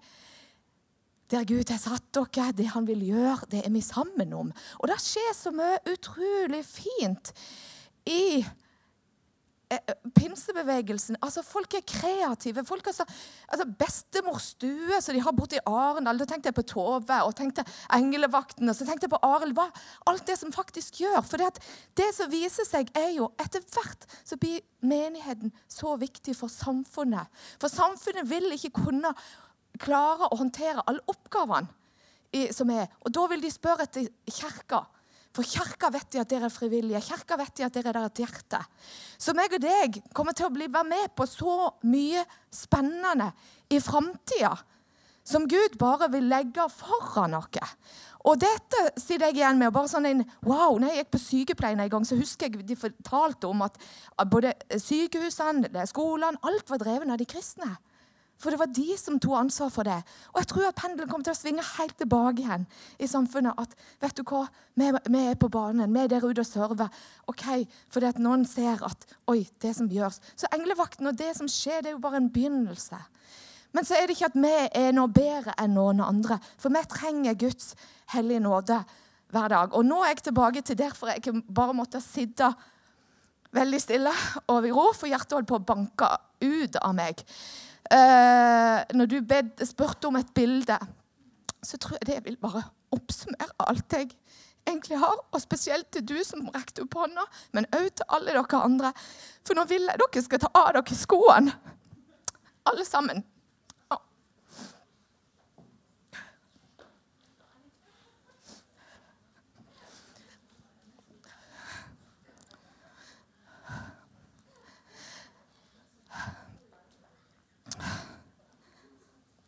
der 1.29 1.45
Gud 1.49 1.71
har 1.73 1.79
satt 1.81 2.05
dere, 2.13 2.51
det 2.53 2.67
han 2.75 2.85
vil 2.85 3.01
gjøre, 3.07 3.49
det 3.49 3.63
er 3.65 3.73
vi 3.73 3.81
sammen 3.81 4.33
om. 4.37 4.51
Og 4.77 4.89
det 4.91 4.99
skjer 5.01 5.33
så 5.33 5.53
mye 5.53 5.79
utrolig 5.89 6.61
fint 6.69 7.33
i 8.05 8.45
pinsebevegelsen 10.17 11.19
altså 11.21 11.43
Folk 11.45 11.73
er 11.77 11.83
kreative. 11.85 12.63
folk 12.65 12.85
har 12.85 12.93
så, 12.93 13.05
altså 13.47 13.67
Bestemors 13.79 14.47
stue 14.55 15.01
som 15.01 15.13
de 15.13 15.21
har 15.21 15.35
borte 15.37 15.59
i 15.59 15.63
Arendal. 15.65 16.17
Da 16.19 16.25
tenkte 16.25 16.49
jeg 16.49 16.57
på 16.57 16.65
Tove 16.73 17.19
og 17.25 17.35
tenkte 17.37 17.65
Englevakten. 17.93 18.69
Og 18.69 18.75
så 18.75 18.85
tenkte 18.87 19.05
jeg 19.05 19.13
på 19.13 19.21
Arild. 19.25 19.53
Hva 19.57 19.69
alt 20.09 20.25
det 20.27 20.39
som 20.39 20.53
faktisk 20.53 21.01
gjør. 21.03 21.21
For 21.21 21.41
det, 21.41 21.61
det 21.97 22.09
som 22.17 22.31
viser 22.31 22.65
seg, 22.67 22.89
er 22.97 23.11
jo 23.17 23.29
etter 23.41 23.61
hvert 23.73 24.07
så 24.23 24.37
blir 24.41 24.63
menigheten 24.81 25.53
så 25.69 25.95
viktig 26.01 26.35
for 26.37 26.51
samfunnet. 26.51 27.29
For 27.61 27.69
samfunnet 27.69 28.29
vil 28.29 28.49
ikke 28.55 28.73
kunne 28.85 29.13
klare 29.79 30.29
å 30.29 30.39
håndtere 30.39 30.85
alle 30.87 31.05
oppgavene 31.07 31.69
som 32.53 32.69
er. 32.73 32.89
Og 33.05 33.13
da 33.13 33.25
vil 33.31 33.41
de 33.41 33.51
spørre 33.53 33.85
etter 33.85 34.09
kirka. 34.29 34.83
For 35.35 35.45
kirka 35.45 35.91
vet 35.93 36.09
de 36.13 36.21
at 36.23 36.31
dere 36.31 36.47
er 36.49 36.53
frivillige. 36.53 37.03
Kirka 37.05 37.37
vet 37.37 37.53
de 37.59 37.67
at 37.67 37.75
dere 37.75 37.91
er 37.91 37.99
der 37.99 38.09
et 38.09 38.21
hjerte. 38.23 38.59
Så 39.21 39.35
meg 39.37 39.53
og 39.53 39.61
deg 39.61 40.01
kommer 40.15 40.33
til 40.33 40.49
å 40.49 40.53
bli, 40.53 40.69
være 40.71 40.89
med 40.89 41.13
på 41.15 41.27
så 41.29 41.69
mye 41.85 42.25
spennende 42.53 43.29
i 43.69 43.81
framtida 43.83 44.55
som 45.29 45.45
Gud 45.45 45.77
bare 45.77 46.09
vil 46.09 46.25
legge 46.29 46.65
foran 46.73 47.37
oss. 47.37 47.75
Og 48.27 48.39
dette 48.41 48.79
sitter 48.97 49.29
jeg 49.29 49.39
igjen 49.39 49.59
med. 49.61 49.71
bare 49.71 49.87
sånn 49.87 50.07
en, 50.09 50.23
wow, 50.43 50.75
når 50.75 50.89
jeg 50.89 51.03
gikk 51.03 51.11
på 51.13 51.21
sykepleien 51.23 51.79
en 51.79 51.91
gang, 51.91 52.05
så 52.05 52.17
husker 52.19 52.49
jeg 52.49 52.65
de 52.67 52.75
fortalte 52.75 53.47
om 53.47 53.61
at 53.63 53.77
både 54.27 54.55
sykehusene, 54.75 55.85
skolene, 55.87 56.41
alt 56.43 56.73
var 56.73 56.81
drevet 56.81 57.13
av 57.13 57.21
de 57.21 57.29
kristne. 57.29 57.77
For 58.39 58.53
det 58.53 58.59
var 58.61 58.69
de 58.71 58.95
som 58.95 59.17
tok 59.19 59.35
ansvar 59.35 59.71
for 59.73 59.87
det. 59.87 59.97
Og 60.31 60.39
jeg 60.39 60.47
tror 60.47 60.67
at 60.69 60.77
pendelen 60.79 61.09
kommer 61.11 61.27
til 61.27 61.35
å 61.35 61.39
svinge 61.39 61.65
helt 61.73 61.97
tilbake 61.99 62.45
igjen 62.45 62.63
i 62.95 63.09
samfunnet. 63.11 63.59
At 63.59 63.75
vet 63.99 64.15
du 64.15 64.23
hva, 64.23 64.45
vi, 64.79 64.87
vi 65.11 65.23
er 65.27 65.35
på 65.39 65.49
banen, 65.51 65.91
vi 65.91 66.05
er 66.05 66.13
der 66.13 66.23
ute 66.23 66.45
og 66.45 66.47
server. 66.47 67.01
Ok, 67.27 67.43
Fordi 67.91 68.07
at 68.13 68.23
noen 68.23 68.47
ser 68.47 68.79
at 68.87 69.03
oi, 69.27 69.43
det 69.59 69.73
som 69.75 69.91
gjøres. 69.91 70.21
Så 70.39 70.47
englevakten 70.55 71.11
og 71.11 71.19
det 71.19 71.33
som 71.35 71.51
skjer, 71.51 71.83
det 71.83 71.91
er 71.91 71.97
jo 71.97 72.05
bare 72.07 72.23
en 72.23 72.31
begynnelse. 72.31 73.01
Men 73.75 73.85
så 73.85 73.99
er 73.99 74.07
det 74.07 74.15
ikke 74.15 74.31
at 74.31 74.39
vi 74.39 74.55
er 74.87 74.95
noe 74.95 75.11
bedre 75.13 75.53
enn 75.59 75.75
noen 75.75 75.99
andre. 76.01 76.39
For 76.57 76.71
vi 76.71 76.87
trenger 76.89 77.37
Guds 77.43 77.73
hellige 78.15 78.47
nåde 78.47 78.79
hver 79.35 79.51
dag. 79.51 79.75
Og 79.75 79.83
nå 79.85 79.99
er 80.01 80.15
jeg 80.15 80.29
tilbake 80.31 80.63
til 80.63 80.79
derfor 80.79 81.11
jeg 81.11 81.43
bare 81.43 81.75
måtte 81.75 81.99
sitte 82.01 82.53
veldig 83.51 83.79
stille 83.81 84.13
og 84.47 84.65
i 84.65 84.71
ro, 84.71 84.93
for 84.95 85.09
hjertet 85.09 85.35
holdt 85.35 85.49
på 85.49 85.59
å 85.59 85.67
banke 85.73 86.15
ut 86.39 86.79
av 86.79 86.95
meg 86.95 87.27
eh, 87.87 88.79
når 88.95 89.09
du 89.09 89.19
bed, 89.21 89.65
spurte 89.67 90.09
om 90.09 90.17
et 90.19 90.33
bilde, 90.35 90.77
så 91.63 91.77
tror 91.77 91.97
jeg 91.99 92.07
det 92.07 92.19
vil 92.25 92.37
bare 92.41 92.63
oppsummere 92.95 93.67
alt 93.67 93.93
jeg 93.93 94.11
egentlig 94.67 94.99
har. 95.01 95.17
Og 95.31 95.41
spesielt 95.41 95.89
til 95.93 96.05
du 96.07 96.17
som 96.25 96.47
rekte 96.53 96.85
opp 96.85 96.99
hånda, 96.99 97.25
men 97.55 97.67
òg 97.75 97.89
til 97.95 98.07
alle 98.15 98.35
dere 98.35 98.63
andre. 98.63 98.93
For 99.47 99.57
nå 99.57 99.65
vil 99.69 99.89
jeg 99.89 100.01
dere 100.03 100.23
skal 100.25 100.43
ta 100.45 100.53
av 100.53 100.71
dere 100.77 100.97
skoene. 100.97 101.55
Alle 102.69 102.85
sammen. 102.85 103.23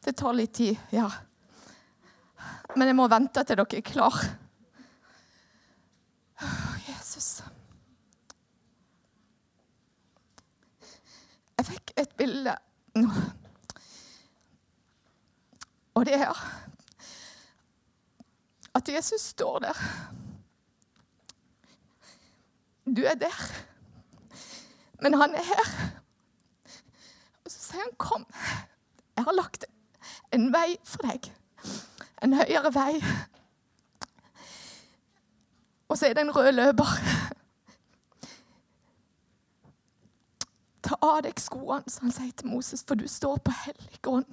Det 0.01 0.13
tar 0.17 0.33
litt 0.33 0.53
tid, 0.57 0.77
ja. 0.89 1.09
Men 2.75 2.89
jeg 2.89 2.97
må 2.97 3.07
vente 3.11 3.43
til 3.45 3.59
dere 3.59 3.77
er 3.77 3.85
klar. 3.85 4.17
Jesus. 6.87 7.43
Jeg 11.57 11.67
fikk 11.69 11.93
et 12.01 12.15
bilde 12.17 12.55
Og 15.93 16.05
det 16.07 16.15
er 16.17 16.37
at 18.73 18.89
Jesus 18.89 19.21
står 19.21 19.59
der. 19.59 19.77
Du 22.85 23.03
er 23.05 23.15
der, 23.19 23.41
men 25.01 25.13
han 25.13 25.35
er 25.35 25.43
her. 25.43 25.67
Og 27.45 27.51
så 27.51 27.59
sier 27.59 27.83
han, 27.83 27.93
'Kom, 27.97 28.25
jeg 29.17 29.23
har 29.23 29.31
lagt 29.31 29.65
en 30.31 30.53
vei 30.53 30.77
for 30.83 31.07
deg. 31.07 31.31
En 32.21 32.33
høyere 32.37 32.71
vei. 32.75 33.01
Og 35.89 35.97
så 35.97 36.07
er 36.07 36.15
det 36.15 36.23
en 36.25 36.35
rød 36.35 36.51
løper. 36.55 36.93
Ta 40.81 40.95
av 41.01 41.21
deg 41.25 41.39
skoene, 41.41 41.83
som 41.91 42.07
han 42.07 42.15
sier 42.15 42.31
til 42.37 42.51
Moses, 42.51 42.83
for 42.87 42.95
du 42.95 43.07
står 43.07 43.41
på 43.43 43.53
hellig 43.65 44.01
grunn. 44.01 44.27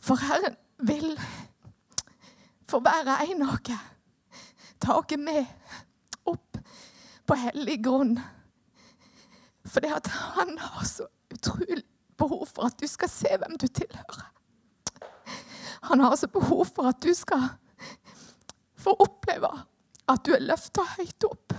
For 0.00 0.16
Herren 0.16 0.56
vil 0.80 1.12
for 2.70 2.80
hver 2.80 3.08
en 3.26 3.42
av 3.44 3.58
dere 3.66 3.78
ta 4.80 4.96
dere 5.10 5.20
med 5.20 5.46
opp 6.30 6.60
på 7.28 7.36
hellig 7.36 7.80
grunn. 7.84 8.14
For 9.66 9.84
det 9.84 9.92
at 9.98 10.08
han 10.34 10.56
har 10.58 10.86
så 10.88 11.08
utrolig 11.34 11.82
behov 12.20 12.46
for 12.52 12.68
at 12.68 12.78
du 12.80 12.86
skal 12.90 13.10
se 13.12 13.32
hvem 13.40 13.56
du 13.60 13.66
tilhører. 13.66 14.28
Han 15.88 16.00
har 16.00 16.12
altså 16.12 16.28
behov 16.28 16.66
for 16.68 16.90
at 16.90 17.00
du 17.02 17.14
skal 17.16 17.48
få 18.80 18.94
oppleve 19.00 19.50
at 20.10 20.24
du 20.26 20.34
er 20.34 20.44
løfta 20.44 20.84
høyt 20.96 21.26
opp. 21.28 21.54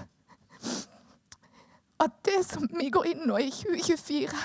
At 2.01 2.17
det 2.25 2.41
som 2.47 2.67
vi 2.73 2.89
går 2.93 3.11
inn 3.13 3.25
nå 3.29 3.37
i 3.41 3.51
2024, 3.53 4.41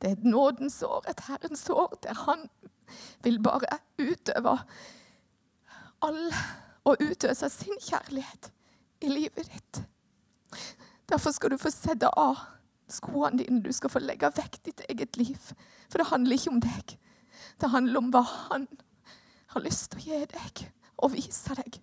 det 0.00 0.10
er 0.10 0.16
et 0.16 0.28
nådens 0.28 0.82
år, 0.84 1.04
et 1.08 1.24
Herrens 1.28 1.64
år, 1.72 1.96
der 2.04 2.16
han 2.26 2.46
vil 3.24 3.40
bare 3.42 3.80
utøve 3.98 4.58
all 6.04 6.22
og 6.86 7.00
utøse 7.02 7.48
sin 7.50 7.80
kjærlighet 7.82 8.50
i 9.02 9.10
livet 9.10 9.48
ditt. 9.52 9.80
Derfor 11.08 11.34
skal 11.34 11.52
du 11.52 11.58
få 11.58 11.72
sette 11.72 12.10
av 12.18 12.38
skoene 12.92 13.42
dine. 13.42 13.62
Du 13.64 13.72
skal 13.74 13.92
få 13.92 14.02
legge 14.02 14.30
vekk 14.36 14.60
ditt 14.66 14.84
eget 14.88 15.18
liv. 15.20 15.50
For 15.90 16.00
det 16.00 16.10
handler 16.10 16.38
ikke 16.38 16.54
om 16.54 16.62
deg. 16.64 16.96
Det 17.60 17.72
handler 17.72 18.02
om 18.02 18.12
hva 18.14 18.22
han 18.26 18.66
har 19.54 19.64
lyst 19.64 19.92
til 19.92 20.00
å 20.00 20.06
gi 20.06 20.30
deg 20.32 20.64
og 20.96 21.12
vise 21.14 21.56
deg. 21.58 21.80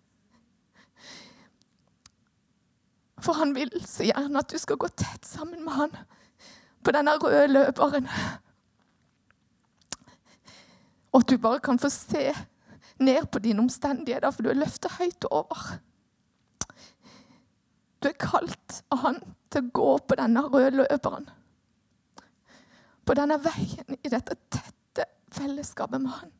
For 3.23 3.39
han 3.39 3.53
vil 3.55 3.71
så 3.87 4.05
gjerne 4.07 4.41
at 4.41 4.51
du 4.51 4.59
skal 4.59 4.79
gå 4.81 4.89
tett 4.99 5.25
sammen 5.27 5.63
med 5.63 5.77
han 5.77 5.93
på 6.83 6.91
denne 6.91 7.15
røde 7.21 7.47
løperen. 7.51 8.09
Og 11.13 11.21
at 11.21 11.29
du 11.29 11.37
bare 11.39 11.61
kan 11.63 11.79
få 11.79 11.91
se 11.93 12.33
ned 12.99 13.29
på 13.31 13.39
dine 13.39 13.63
omstendigheter, 13.63 14.31
for 14.33 14.43
du 14.43 14.51
er 14.51 14.59
løfta 14.59 14.91
høyt 14.97 15.27
over. 15.31 15.77
Du 18.03 18.09
er 18.09 18.19
kalt 18.19 18.81
av 18.91 18.99
han 19.05 19.21
til 19.53 19.63
å 19.63 19.73
gå 19.79 19.91
på 20.03 20.17
denne 20.19 20.43
røde 20.43 20.75
løperen. 20.81 21.29
På 23.07 23.15
denne 23.15 23.37
veien 23.39 23.95
i 23.99 24.11
dette 24.11 24.35
tette 24.51 25.07
fellesskapet 25.31 26.01
med 26.01 26.11
Han. 26.11 26.31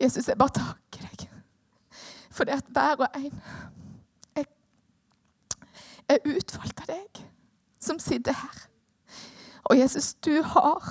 Jesus, 0.00 0.28
jeg 0.28 0.38
bare 0.40 0.56
takker 0.56 1.04
deg 1.06 1.28
for 2.32 2.48
det 2.48 2.56
at 2.62 2.70
hver 2.72 3.02
og 3.04 3.16
en 3.18 3.40
er, 4.40 4.46
er 6.08 6.24
utvalgt 6.24 6.80
av 6.80 6.88
deg 6.88 7.20
som 7.82 8.00
sitter 8.00 8.32
her. 8.32 8.62
Og 9.68 9.76
Jesus, 9.78 10.14
du 10.14 10.40
har 10.42 10.88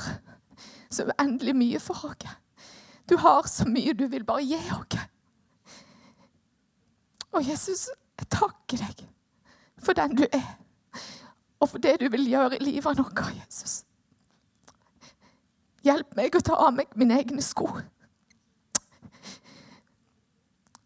så 0.92 1.08
uendelig 1.10 1.56
mye 1.58 1.82
for 1.82 2.12
oss. 2.12 2.38
Du 3.10 3.18
har 3.18 3.50
så 3.50 3.66
mye 3.68 3.98
du 3.98 4.06
vil 4.12 4.24
bare 4.28 4.46
gi 4.46 4.62
oss. 4.78 5.02
Og 7.32 7.48
Jesus, 7.48 7.90
jeg 8.22 8.30
takker 8.34 8.84
deg 8.86 9.06
for 9.82 9.98
den 9.98 10.14
du 10.20 10.26
er, 10.28 10.52
og 11.62 11.72
for 11.72 11.82
det 11.82 11.98
du 12.02 12.08
vil 12.14 12.28
gjøre 12.30 12.58
i 12.58 12.64
livet 12.64 13.00
vårt, 13.00 13.24
Jesus. 13.40 13.82
Hjelp 15.86 16.14
meg 16.18 16.36
å 16.38 16.44
ta 16.46 16.58
av 16.62 16.76
meg 16.78 16.92
mine 16.98 17.18
egne 17.18 17.42
sko. 17.42 17.66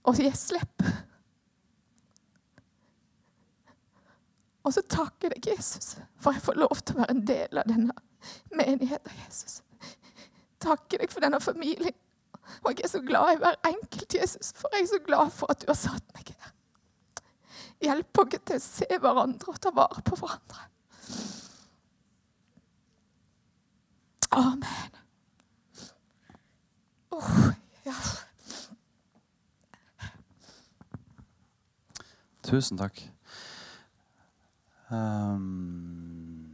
Og 0.05 0.21
gi 0.21 0.29
slipp. 0.37 0.85
Og 4.65 4.73
så 4.73 4.81
takker 4.89 5.29
jeg 5.29 5.35
deg, 5.35 5.51
Jesus, 5.53 5.95
for 6.21 6.33
jeg 6.33 6.43
får 6.45 6.57
lov 6.63 6.79
til 6.81 6.95
å 6.95 7.03
være 7.03 7.13
en 7.13 7.25
del 7.27 7.61
av 7.61 7.67
denne 7.69 7.95
menigheten, 8.55 9.19
Jesus. 9.25 9.59
Takker 10.63 11.03
deg 11.03 11.11
for 11.13 11.25
denne 11.25 11.41
familien. 11.43 11.93
Og 12.63 12.71
jeg 12.71 12.87
er 12.87 12.93
så 12.95 13.01
glad 13.05 13.35
i 13.35 13.39
hver 13.43 13.59
enkelt, 13.67 14.15
Jesus, 14.15 14.53
for 14.57 14.73
jeg 14.73 14.85
er 14.85 14.93
så 14.93 15.01
glad 15.05 15.33
for 15.35 15.51
at 15.51 15.61
du 15.61 15.69
har 15.69 15.77
satt 15.77 16.07
meg 16.15 16.31
her. 16.31 16.54
Hjelp 17.83 18.21
oss 18.23 18.39
til 18.45 18.55
å 18.55 18.63
se 18.63 18.87
hverandre 19.01 19.51
og 19.51 19.59
ta 19.61 19.71
vare 19.75 20.05
på 20.05 20.17
hverandre. 20.19 20.69
Amen. 24.35 24.95
Oh, 27.15 27.51
ja. 27.85 27.93
Tusen 32.43 32.77
takk. 32.77 32.99
Um, 34.91 36.51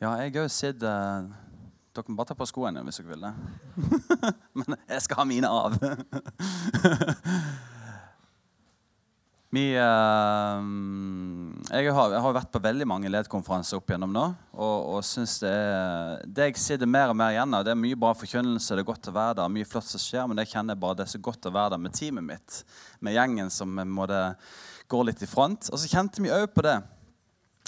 ja, 0.00 0.12
jeg 0.20 0.32
har 0.32 0.42
jo 0.44 0.48
sett 0.48 0.84
uh, 0.86 1.26
Dere 1.90 2.04
kan 2.06 2.14
bare 2.14 2.30
ta 2.30 2.36
på 2.38 2.46
skoene 2.46 2.84
hvis 2.86 3.00
dere 3.00 3.10
vil 3.10 3.24
det. 3.26 3.32
Men 4.60 4.76
jeg 4.86 5.02
skal 5.02 5.22
ha 5.22 5.26
mine 5.26 5.50
av. 5.50 5.74
Vi, 9.50 9.64
eh, 9.74 10.58
jeg, 11.74 11.90
har, 11.90 12.12
jeg 12.14 12.22
har 12.22 12.34
vært 12.36 12.52
på 12.54 12.60
veldig 12.62 12.86
mange 12.86 13.10
ledkonferanser 13.10 13.80
opp 13.80 13.90
igjennom 13.90 14.12
nå. 14.14 14.26
Og, 14.54 14.76
og 14.94 15.00
synes 15.06 15.40
det, 15.42 15.50
er, 15.50 16.20
det 16.22 16.46
jeg 16.52 16.62
sitter 16.62 16.90
mer 16.90 17.10
og 17.10 17.18
mer 17.18 17.34
igjen 17.34 17.56
av, 17.58 17.64
det 17.66 17.72
er 17.74 17.80
mye 17.80 17.98
bra 17.98 18.12
forkynnelse, 18.14 18.76
det 18.78 18.84
er 18.84 18.90
godt 18.92 19.10
å 19.10 19.16
være 19.16 19.40
der, 19.40 19.50
mye 19.50 19.66
flott 19.66 19.88
som 19.90 20.02
skjer, 20.02 20.28
men 20.30 20.38
det 20.38 20.46
kjenner 20.52 20.76
jeg 20.76 20.82
bare 20.84 21.00
det 21.00 21.06
er 21.08 21.12
så 21.16 21.22
godt 21.26 21.50
å 21.50 21.54
være 21.56 21.74
der 21.74 21.82
med 21.82 21.96
teamet 21.98 22.28
mitt, 22.28 22.60
med 23.02 23.18
gjengen 23.18 23.50
som 23.50 23.74
måtte 23.90 24.22
gå 24.90 25.02
litt 25.08 25.26
i 25.26 25.30
front. 25.30 25.72
Og 25.74 25.82
så 25.82 25.90
kjente 25.90 26.22
vi 26.22 26.30
òg 26.34 26.46
på 26.54 26.66
det 26.66 26.78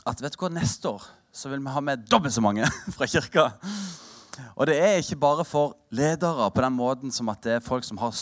at 0.06 0.22
vet 0.22 0.38
du 0.38 0.38
hva, 0.38 0.54
neste 0.54 0.90
år 0.90 1.10
så 1.34 1.50
vil 1.50 1.62
vi 1.64 1.74
ha 1.74 1.82
med 1.82 2.06
dobbelt 2.06 2.34
så 2.34 2.44
mange 2.44 2.68
fra 2.94 3.10
kirka. 3.10 3.48
Og 4.56 4.66
det 4.68 4.76
er 4.80 5.00
ikke 5.00 5.18
bare 5.20 5.44
for 5.44 5.76
ledere 5.92 6.48
på 6.50 6.64
den 6.64 6.76
måten 6.76 7.12
som 7.12 7.28
at 7.32 7.42
det 7.44 7.56
er 7.56 7.64
folk 7.64 7.84
som 7.84 8.00
har 8.00 8.14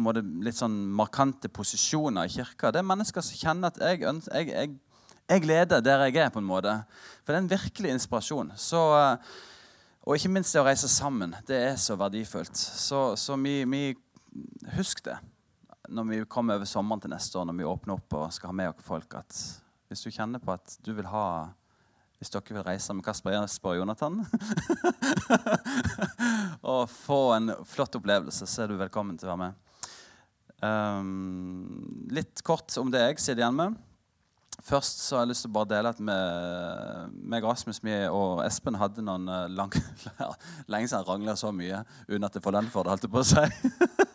måte, 0.00 0.22
litt 0.44 0.56
sånn 0.58 0.76
markante 0.96 1.50
posisjoner 1.52 2.28
i 2.28 2.32
kirka. 2.38 2.72
Det 2.72 2.80
er 2.80 2.88
mennesker 2.88 3.24
som 3.24 3.40
kjenner 3.40 3.72
at 3.72 3.80
jeg, 3.82 4.02
jeg, 4.02 4.48
jeg, 4.48 4.74
jeg, 5.28 5.46
leder 5.48 5.84
der 5.84 6.06
jeg 6.06 6.16
er, 6.24 6.32
på 6.32 6.42
en 6.42 6.48
måte. 6.48 6.74
For 7.22 7.32
det 7.32 7.38
er 7.38 7.44
en 7.44 7.52
virkelig 7.52 7.94
inspirasjon. 7.96 8.52
Så, 8.56 8.80
og 10.04 10.16
ikke 10.16 10.32
minst 10.32 10.56
det 10.56 10.62
å 10.62 10.68
reise 10.68 10.90
sammen. 10.92 11.36
Det 11.48 11.60
er 11.70 11.80
så 11.80 11.98
verdifullt. 12.00 12.56
Så, 12.56 13.12
så 13.20 13.36
vi, 13.40 13.60
vi, 13.68 13.82
husk 14.76 15.04
det 15.08 15.18
når 15.88 16.04
vi 16.04 16.24
kommer 16.28 16.58
over 16.58 16.68
sommeren 16.68 17.00
til 17.00 17.12
neste 17.12 17.38
år, 17.40 17.46
når 17.48 17.56
vi 17.56 17.68
åpner 17.68 17.96
opp 17.96 18.16
og 18.18 18.32
skal 18.34 18.50
ha 18.50 18.56
med 18.58 18.74
oss 18.74 18.84
folk, 18.84 19.14
at 19.16 19.38
hvis 19.88 20.02
du 20.04 20.10
kjenner 20.12 20.42
på 20.42 20.52
at 20.52 20.74
du 20.84 20.90
vil 20.92 21.08
ha 21.08 21.48
hvis 22.18 22.32
dere 22.34 22.56
vil 22.56 22.66
reise 22.66 22.94
med 22.96 23.06
Kasper 23.06 23.36
Jesper 23.36 23.76
og 23.76 23.78
Jonathan 23.78 24.16
og 26.72 26.88
få 26.90 27.20
en 27.36 27.52
flott 27.68 27.94
opplevelse, 27.94 28.46
så 28.46 28.64
er 28.64 28.72
du 28.72 28.78
velkommen 28.80 29.18
til 29.18 29.28
å 29.28 29.36
være 29.36 29.44
med. 29.44 29.64
Um, 30.58 32.08
litt 32.10 32.42
kort 32.42 32.74
om 32.82 32.90
det 32.90 33.04
jeg 33.04 33.20
sitter 33.22 33.44
igjen 33.44 33.60
med. 33.60 33.78
Først 34.66 35.04
så 35.04 35.14
har 35.14 35.22
jeg 35.22 35.30
lyst 35.30 35.44
til 35.46 35.52
å 35.52 35.54
bare 35.54 35.70
dele 35.70 35.92
at 35.94 36.00
meg, 36.02 37.44
Rasmus 37.46 37.78
og 38.10 38.42
Espen 38.42 38.74
hadde 38.80 39.04
noen 39.06 39.30
eh, 39.30 39.44
lang, 39.54 39.70
lenge 40.72 40.90
siden 40.90 41.06
rangla 41.06 41.36
så 41.38 41.52
mye 41.54 41.84
uten 42.08 42.26
at 42.26 42.34
jeg 42.34 42.42
får 42.42 42.56
lønn 42.56 42.72
for 42.72 42.82
det. 42.82 42.96
holdt 42.96 43.06
jeg 43.06 43.14
på 43.14 43.22
å 43.22 43.28
si. 43.28 43.44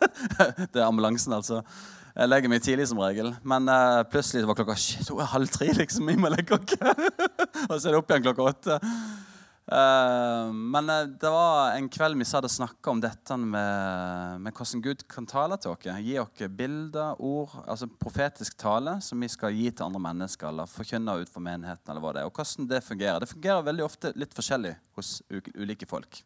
det 0.74 0.82
er 0.82 0.90
ambulansen, 0.90 1.38
altså. 1.40 1.62
Jeg 2.14 2.30
legger 2.30 2.52
meg 2.52 2.62
tidlig 2.62 2.86
som 2.92 3.00
regel. 3.02 3.32
Men 3.48 3.66
uh, 3.70 4.06
plutselig 4.06 4.46
var 4.46 4.58
klokka 4.60 4.78
shit, 4.78 5.10
hun 5.10 5.24
er 5.24 5.32
halv 5.34 5.50
tre. 5.54 5.72
liksom, 5.82 6.10
vi 6.12 6.18
må 6.20 6.30
legge 6.30 6.60
oss. 6.60 6.76
og 7.70 7.78
så 7.78 7.90
er 7.90 7.94
det 7.94 8.00
opp 8.00 8.12
igjen 8.12 8.26
klokka 8.28 8.50
åtte. 8.52 8.80
Uh, 9.64 10.52
men 10.54 10.92
uh, 10.92 11.08
det 11.08 11.32
var 11.34 11.78
en 11.80 11.88
kveld 11.90 12.20
vi 12.20 12.28
satt 12.28 12.46
og 12.46 12.52
snakka 12.54 12.92
om 12.92 13.02
dette 13.02 13.38
med, 13.40 14.44
med, 14.44 14.54
hvordan 14.54 14.84
Gud 14.86 15.02
kan 15.10 15.26
tale 15.30 15.58
til 15.58 15.74
oss. 15.74 15.88
Gi 16.06 16.20
oss 16.22 16.44
bilder, 16.54 17.18
ord, 17.18 17.56
altså 17.64 17.90
profetisk 17.90 18.60
tale 18.62 19.00
som 19.02 19.24
vi 19.24 19.32
skal 19.34 19.56
gi 19.58 19.72
til 19.72 19.88
andre 19.88 20.04
mennesker 20.04 20.52
eller 20.52 20.70
forkynne 20.70 21.18
ut 21.24 21.34
for 21.34 21.42
menigheten. 21.42 21.90
eller 21.90 22.04
hva 22.04 22.14
det 22.14 22.22
er, 22.22 22.30
Og 22.30 22.38
hvordan 22.38 22.70
det 22.70 22.84
fungerer. 22.86 23.26
Det 23.26 23.32
fungerer 23.34 23.66
veldig 23.72 23.88
ofte 23.88 24.14
litt 24.14 24.38
forskjellig 24.38 24.76
hos 25.00 25.16
ulike 25.58 25.90
folk. 25.90 26.22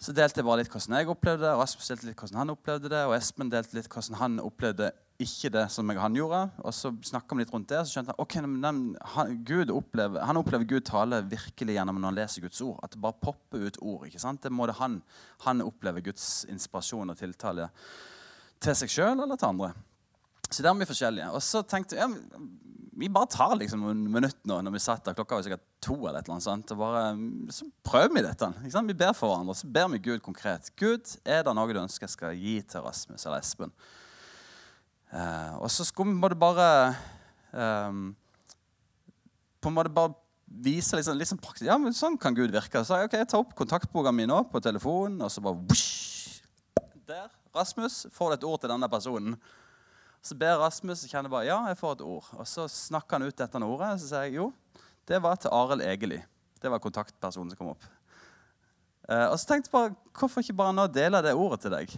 Så 0.00 0.14
delte 0.16 0.40
jeg 0.40 0.46
bare 0.48 0.62
litt 0.62 0.72
hvordan 0.72 0.96
jeg 0.96 1.10
opplevde 1.12 1.44
det, 1.44 1.52
Rasmus 1.60 1.90
delte 1.90 2.08
litt 2.08 2.20
hvordan 2.22 2.40
han 2.40 2.52
opplevde 2.54 2.88
det, 2.88 3.00
og 3.04 3.14
Espen 3.18 3.50
delte 3.52 3.76
litt 3.76 3.88
hvordan 3.92 4.16
han 4.16 4.38
opplevde 4.40 4.88
ikke 5.20 5.50
det 5.52 5.66
som 5.74 5.90
jeg 5.92 6.00
han 6.00 6.14
gjorde. 6.16 6.38
Og 6.64 6.72
så 6.72 6.92
snakka 7.04 7.36
vi 7.36 7.44
litt 7.44 7.52
rundt 7.52 7.68
det, 7.68 7.82
og 7.82 7.84
så 7.88 7.98
skjønte 7.98 8.14
jeg 8.14 8.24
ok, 8.24 8.36
men 8.46 8.94
han, 9.12 9.34
opplever, 9.74 10.24
han 10.24 10.40
opplever 10.40 10.64
Gud 10.70 10.86
tale 10.88 11.20
virkelig 11.28 11.76
gjennom 11.76 12.00
når 12.00 12.12
han 12.12 12.18
leser 12.22 12.46
Guds 12.46 12.62
ord. 12.64 12.78
At 12.80 12.94
det 12.94 13.02
bare 13.04 13.20
popper 13.20 13.66
ut 13.66 13.80
ord. 13.82 14.06
ikke 14.08 14.22
sant? 14.22 14.40
Det 14.40 14.52
må 14.52 14.70
det 14.70 14.78
han, 14.80 15.02
han 15.44 15.60
opplever 15.66 16.06
Guds 16.08 16.46
inspirasjon 16.48 17.12
og 17.12 17.20
tiltale 17.20 17.68
til 18.60 18.76
seg 18.80 18.92
sjøl 18.92 19.18
eller 19.18 19.36
til 19.36 19.50
andre. 19.52 19.72
Så 20.48 20.64
der 20.64 20.72
er 20.72 20.80
vi 20.80 20.88
forskjellige. 20.88 21.28
Og 21.36 21.44
så 21.44 21.60
tenkte 21.68 22.00
jeg 22.00 22.16
vi 23.00 23.08
bare 23.08 23.28
tar 23.32 23.54
liksom 23.56 23.80
noen 23.84 24.00
minutter 24.12 24.48
nå 24.48 24.58
når 24.60 24.74
vi 24.74 24.82
satt 24.84 25.06
der. 25.06 25.16
Klokka 25.16 25.38
var 25.38 25.44
sikkert 25.46 25.64
to. 25.80 25.96
eller 26.04 26.20
et 26.20 26.44
sånt, 26.44 26.72
og 26.74 26.78
bare, 26.82 27.04
Så 27.50 27.68
prøver 27.84 28.14
vi 28.14 28.22
dette. 28.26 28.50
Vi 28.60 28.94
ber 28.94 29.14
for 29.16 29.32
hverandre, 29.32 29.56
så 29.56 29.66
ber 29.66 29.88
vi 29.88 30.02
Gud 30.04 30.20
konkret. 30.20 30.70
Gud, 30.76 31.16
er 31.24 31.42
det 31.42 31.54
noe 31.56 31.72
du 31.72 31.80
ønsker 31.80 32.04
jeg 32.04 32.16
skal 32.16 32.36
gi 32.36 32.60
til 32.62 32.84
Rasmus 32.84 33.24
eller 33.24 33.40
Espen? 33.40 33.72
Uh, 35.10 35.56
og 35.64 35.70
så 35.70 35.84
skulle 35.84 36.12
vi 36.14 36.36
bare 36.38 36.94
um, 37.50 38.12
På 39.58 39.68
en 39.68 39.74
måte 39.74 39.90
bare 39.90 40.14
vise 40.46 40.94
liksom, 40.94 41.18
liksom 41.18 41.40
praktisk, 41.42 41.66
ja, 41.66 41.74
men 41.78 41.94
Sånn 41.96 42.18
kan 42.20 42.34
Gud 42.34 42.52
virke. 42.52 42.84
Så 42.84 42.98
ok, 43.00 43.16
jeg 43.18 43.30
tar 43.30 43.42
opp 43.42 43.56
kontaktprogrammet 43.58 44.26
mitt 44.26 44.30
nå 44.30 44.42
på 44.50 44.62
telefonen, 44.62 45.22
og 45.24 45.32
så 45.32 45.42
bare 45.42 45.58
whoosh, 45.58 46.42
Der. 47.08 47.30
Rasmus, 47.54 48.04
får 48.14 48.30
du 48.30 48.34
et 48.36 48.46
ord 48.46 48.60
til 48.62 48.70
denne 48.70 48.86
personen. 48.90 49.34
Så 50.20 50.36
ber 50.36 50.58
Rasmus 50.60 51.06
og 51.06 51.12
kjenner 51.12 51.32
bare 51.32 51.48
ja, 51.48 51.58
jeg 51.70 51.78
får 51.80 51.96
et 51.96 52.04
ord. 52.04 52.26
Og 52.36 52.48
Så 52.48 52.66
snakker 52.68 53.16
han 53.16 53.28
ut 53.28 53.36
dette 53.36 53.62
ordet, 53.64 53.94
og 53.94 54.02
så 54.02 54.10
sier 54.10 54.28
jeg 54.28 54.36
jo, 54.36 54.50
det 55.08 55.20
var 55.24 55.40
til 55.40 55.52
Arild 55.56 55.84
Egeli. 55.84 56.20
Det 56.60 56.70
var 56.70 56.82
kontaktpersonen 56.82 57.52
som 57.52 57.58
kom 57.58 57.72
opp. 57.72 57.86
Eh, 59.08 59.26
og 59.26 59.38
så 59.40 59.48
tenkte 59.48 59.70
jeg 59.70 59.74
bare, 59.74 59.94
Hvorfor 60.14 60.44
ikke 60.44 60.58
bare 60.60 60.76
nå 60.76 60.86
dele 60.92 61.22
det 61.24 61.32
ordet 61.34 61.62
til 61.64 61.72
deg? 61.74 61.94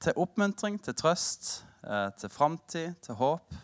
Til 0.00 0.20
oppmuntring, 0.22 0.78
til 0.80 0.94
trøst, 0.96 1.64
eh, 1.82 2.08
til 2.20 2.30
framtid, 2.30 2.94
til 3.02 3.18
håp. 3.18 3.58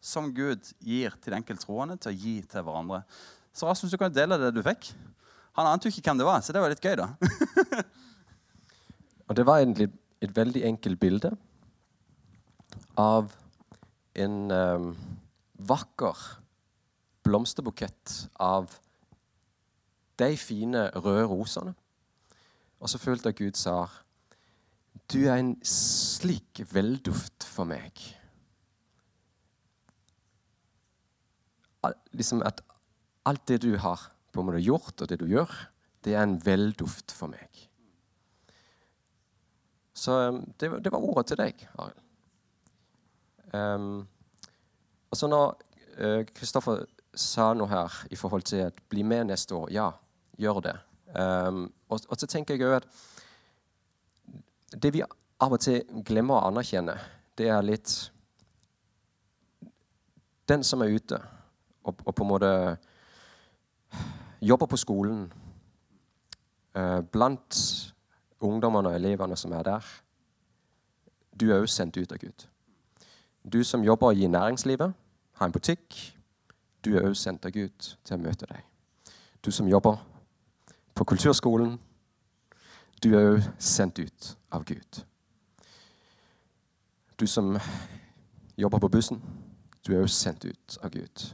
Som 0.00 0.30
Gud 0.32 0.70
gir 0.80 1.16
til 1.20 1.34
de 1.34 1.40
enkelttroende 1.40 1.98
til 2.00 2.12
å 2.12 2.16
gi 2.16 2.36
til 2.48 2.64
hverandre. 2.64 3.02
Så 3.52 3.66
Rasmus, 3.66 3.90
du 3.90 3.98
kan 3.98 4.12
jo 4.12 4.16
dele 4.16 4.38
det 4.40 4.54
du 4.54 4.62
fikk. 4.64 4.92
Han 5.58 5.66
ante 5.66 5.88
jo 5.88 5.92
ikke 5.92 6.06
hvem 6.06 6.22
det 6.22 6.28
var, 6.28 6.40
så 6.40 6.54
det 6.54 6.62
var 6.62 6.70
litt 6.72 6.80
gøy, 6.80 6.94
da. 6.96 7.10
og 9.28 9.36
det 9.36 9.44
var 9.44 9.58
egentlig 9.58 9.90
et 10.22 10.32
veldig 10.32 10.62
enkelt 10.70 11.00
bilde 11.02 11.32
av 12.96 13.34
en 14.14 14.50
um, 14.50 14.92
vakker 15.54 16.18
blomsterbukett 17.22 18.14
av 18.40 18.72
de 20.20 20.36
fine 20.36 20.86
røde 20.96 21.26
rosene. 21.30 21.74
Og 22.80 22.88
så 22.90 23.00
følte 23.00 23.30
jeg 23.30 23.40
Gud 23.40 23.60
sa 23.60 23.84
Du 25.10 25.26
er 25.26 25.40
en 25.40 25.54
slik 25.66 26.62
velduft 26.72 27.44
for 27.46 27.68
meg. 27.68 27.92
Liksom 32.12 32.42
at 32.44 32.60
alt 33.26 33.46
det 33.48 33.62
du 33.62 33.74
har 33.78 34.10
på 34.32 34.40
en 34.42 34.48
måte 34.48 34.62
gjort, 34.62 35.00
og 35.00 35.08
det 35.08 35.20
du 35.20 35.26
gjør, 35.28 35.50
det 36.04 36.14
er 36.14 36.22
en 36.24 36.38
velduft 36.44 37.12
for 37.12 37.32
meg. 37.32 37.66
Så 39.94 40.14
det, 40.60 40.70
det 40.84 40.92
var 40.92 41.02
ordet 41.04 41.26
til 41.28 41.40
deg, 41.40 41.66
Arild. 41.78 41.99
Um, 43.52 44.08
og 45.10 45.16
så 45.18 45.26
når 45.26 45.56
Kristoffer 46.34 46.84
uh, 46.84 46.86
sa 47.14 47.52
noe 47.54 47.68
her 47.70 47.96
i 48.10 48.16
forhold 48.16 48.42
til 48.46 48.56
at 48.68 48.82
bli 48.88 49.02
med 49.02 49.24
neste 49.30 49.54
år. 49.54 49.70
Ja, 49.74 49.90
gjør 50.38 50.60
det. 50.64 50.76
Um, 51.14 51.72
og, 51.88 52.00
og, 52.08 52.16
så 52.16 52.26
tenker 52.26 52.54
jeg 52.54 52.68
òg 52.68 52.76
at 52.78 52.86
det 54.82 54.92
vi 54.94 55.02
av 55.02 55.52
og 55.56 55.60
til 55.60 55.82
glemmer 56.06 56.38
å 56.38 56.46
anerkjenne, 56.52 56.94
det 57.38 57.48
er 57.50 57.62
litt 57.66 58.12
Den 60.50 60.64
som 60.66 60.82
er 60.82 60.90
ute 60.90 61.18
og, 61.86 61.94
og 62.04 62.14
på 62.14 62.24
en 62.24 62.28
måte 62.28 62.50
jobber 64.42 64.66
på 64.66 64.78
skolen, 64.80 65.32
uh, 66.74 67.00
blant 67.12 67.58
ungdommene 68.40 68.90
og 68.90 68.96
elevene 68.96 69.36
som 69.36 69.52
er 69.54 69.66
der, 69.68 69.90
du 71.34 71.50
er 71.50 71.60
òg 71.60 71.70
sendt 71.70 71.98
ut 72.00 72.12
av 72.12 72.18
Gud. 72.22 72.49
Du 73.44 73.64
som 73.64 73.84
jobber 73.84 74.12
i 74.12 74.26
næringslivet, 74.26 74.92
har 75.32 75.46
en 75.46 75.52
butikk, 75.52 76.16
du 76.84 76.96
er 76.96 77.08
òg 77.08 77.16
sendt 77.16 77.44
av 77.44 77.52
Gud 77.52 77.92
til 78.04 78.16
å 78.16 78.20
møte 78.20 78.48
deg. 78.48 78.64
Du 79.44 79.50
som 79.50 79.68
jobber 79.68 79.96
på 80.94 81.04
kulturskolen, 81.04 81.78
du 83.02 83.14
er 83.16 83.30
òg 83.30 83.46
sendt 83.58 83.98
ut 83.98 84.34
av 84.52 84.64
Gud. 84.68 85.04
Du 87.20 87.26
som 87.26 87.56
jobber 88.56 88.78
på 88.78 88.88
bussen, 88.88 89.22
du 89.86 89.94
er 89.94 90.02
òg 90.02 90.12
sendt 90.12 90.44
ut 90.44 90.78
av 90.82 90.92
Gud. 90.92 91.24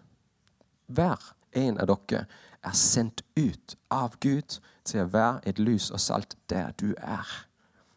Hver 0.87 1.33
en 1.53 1.81
av 1.83 1.91
dere 1.91 2.27
er 2.63 2.79
sendt 2.79 3.23
ut 3.37 3.77
av 3.91 4.15
Gud 4.21 4.61
til 4.87 5.03
å 5.03 5.11
være 5.11 5.43
et 5.51 5.59
lys 5.59 5.91
og 5.91 6.01
salt 6.01 6.37
der 6.51 6.71
du 6.79 6.93
er. 6.99 7.27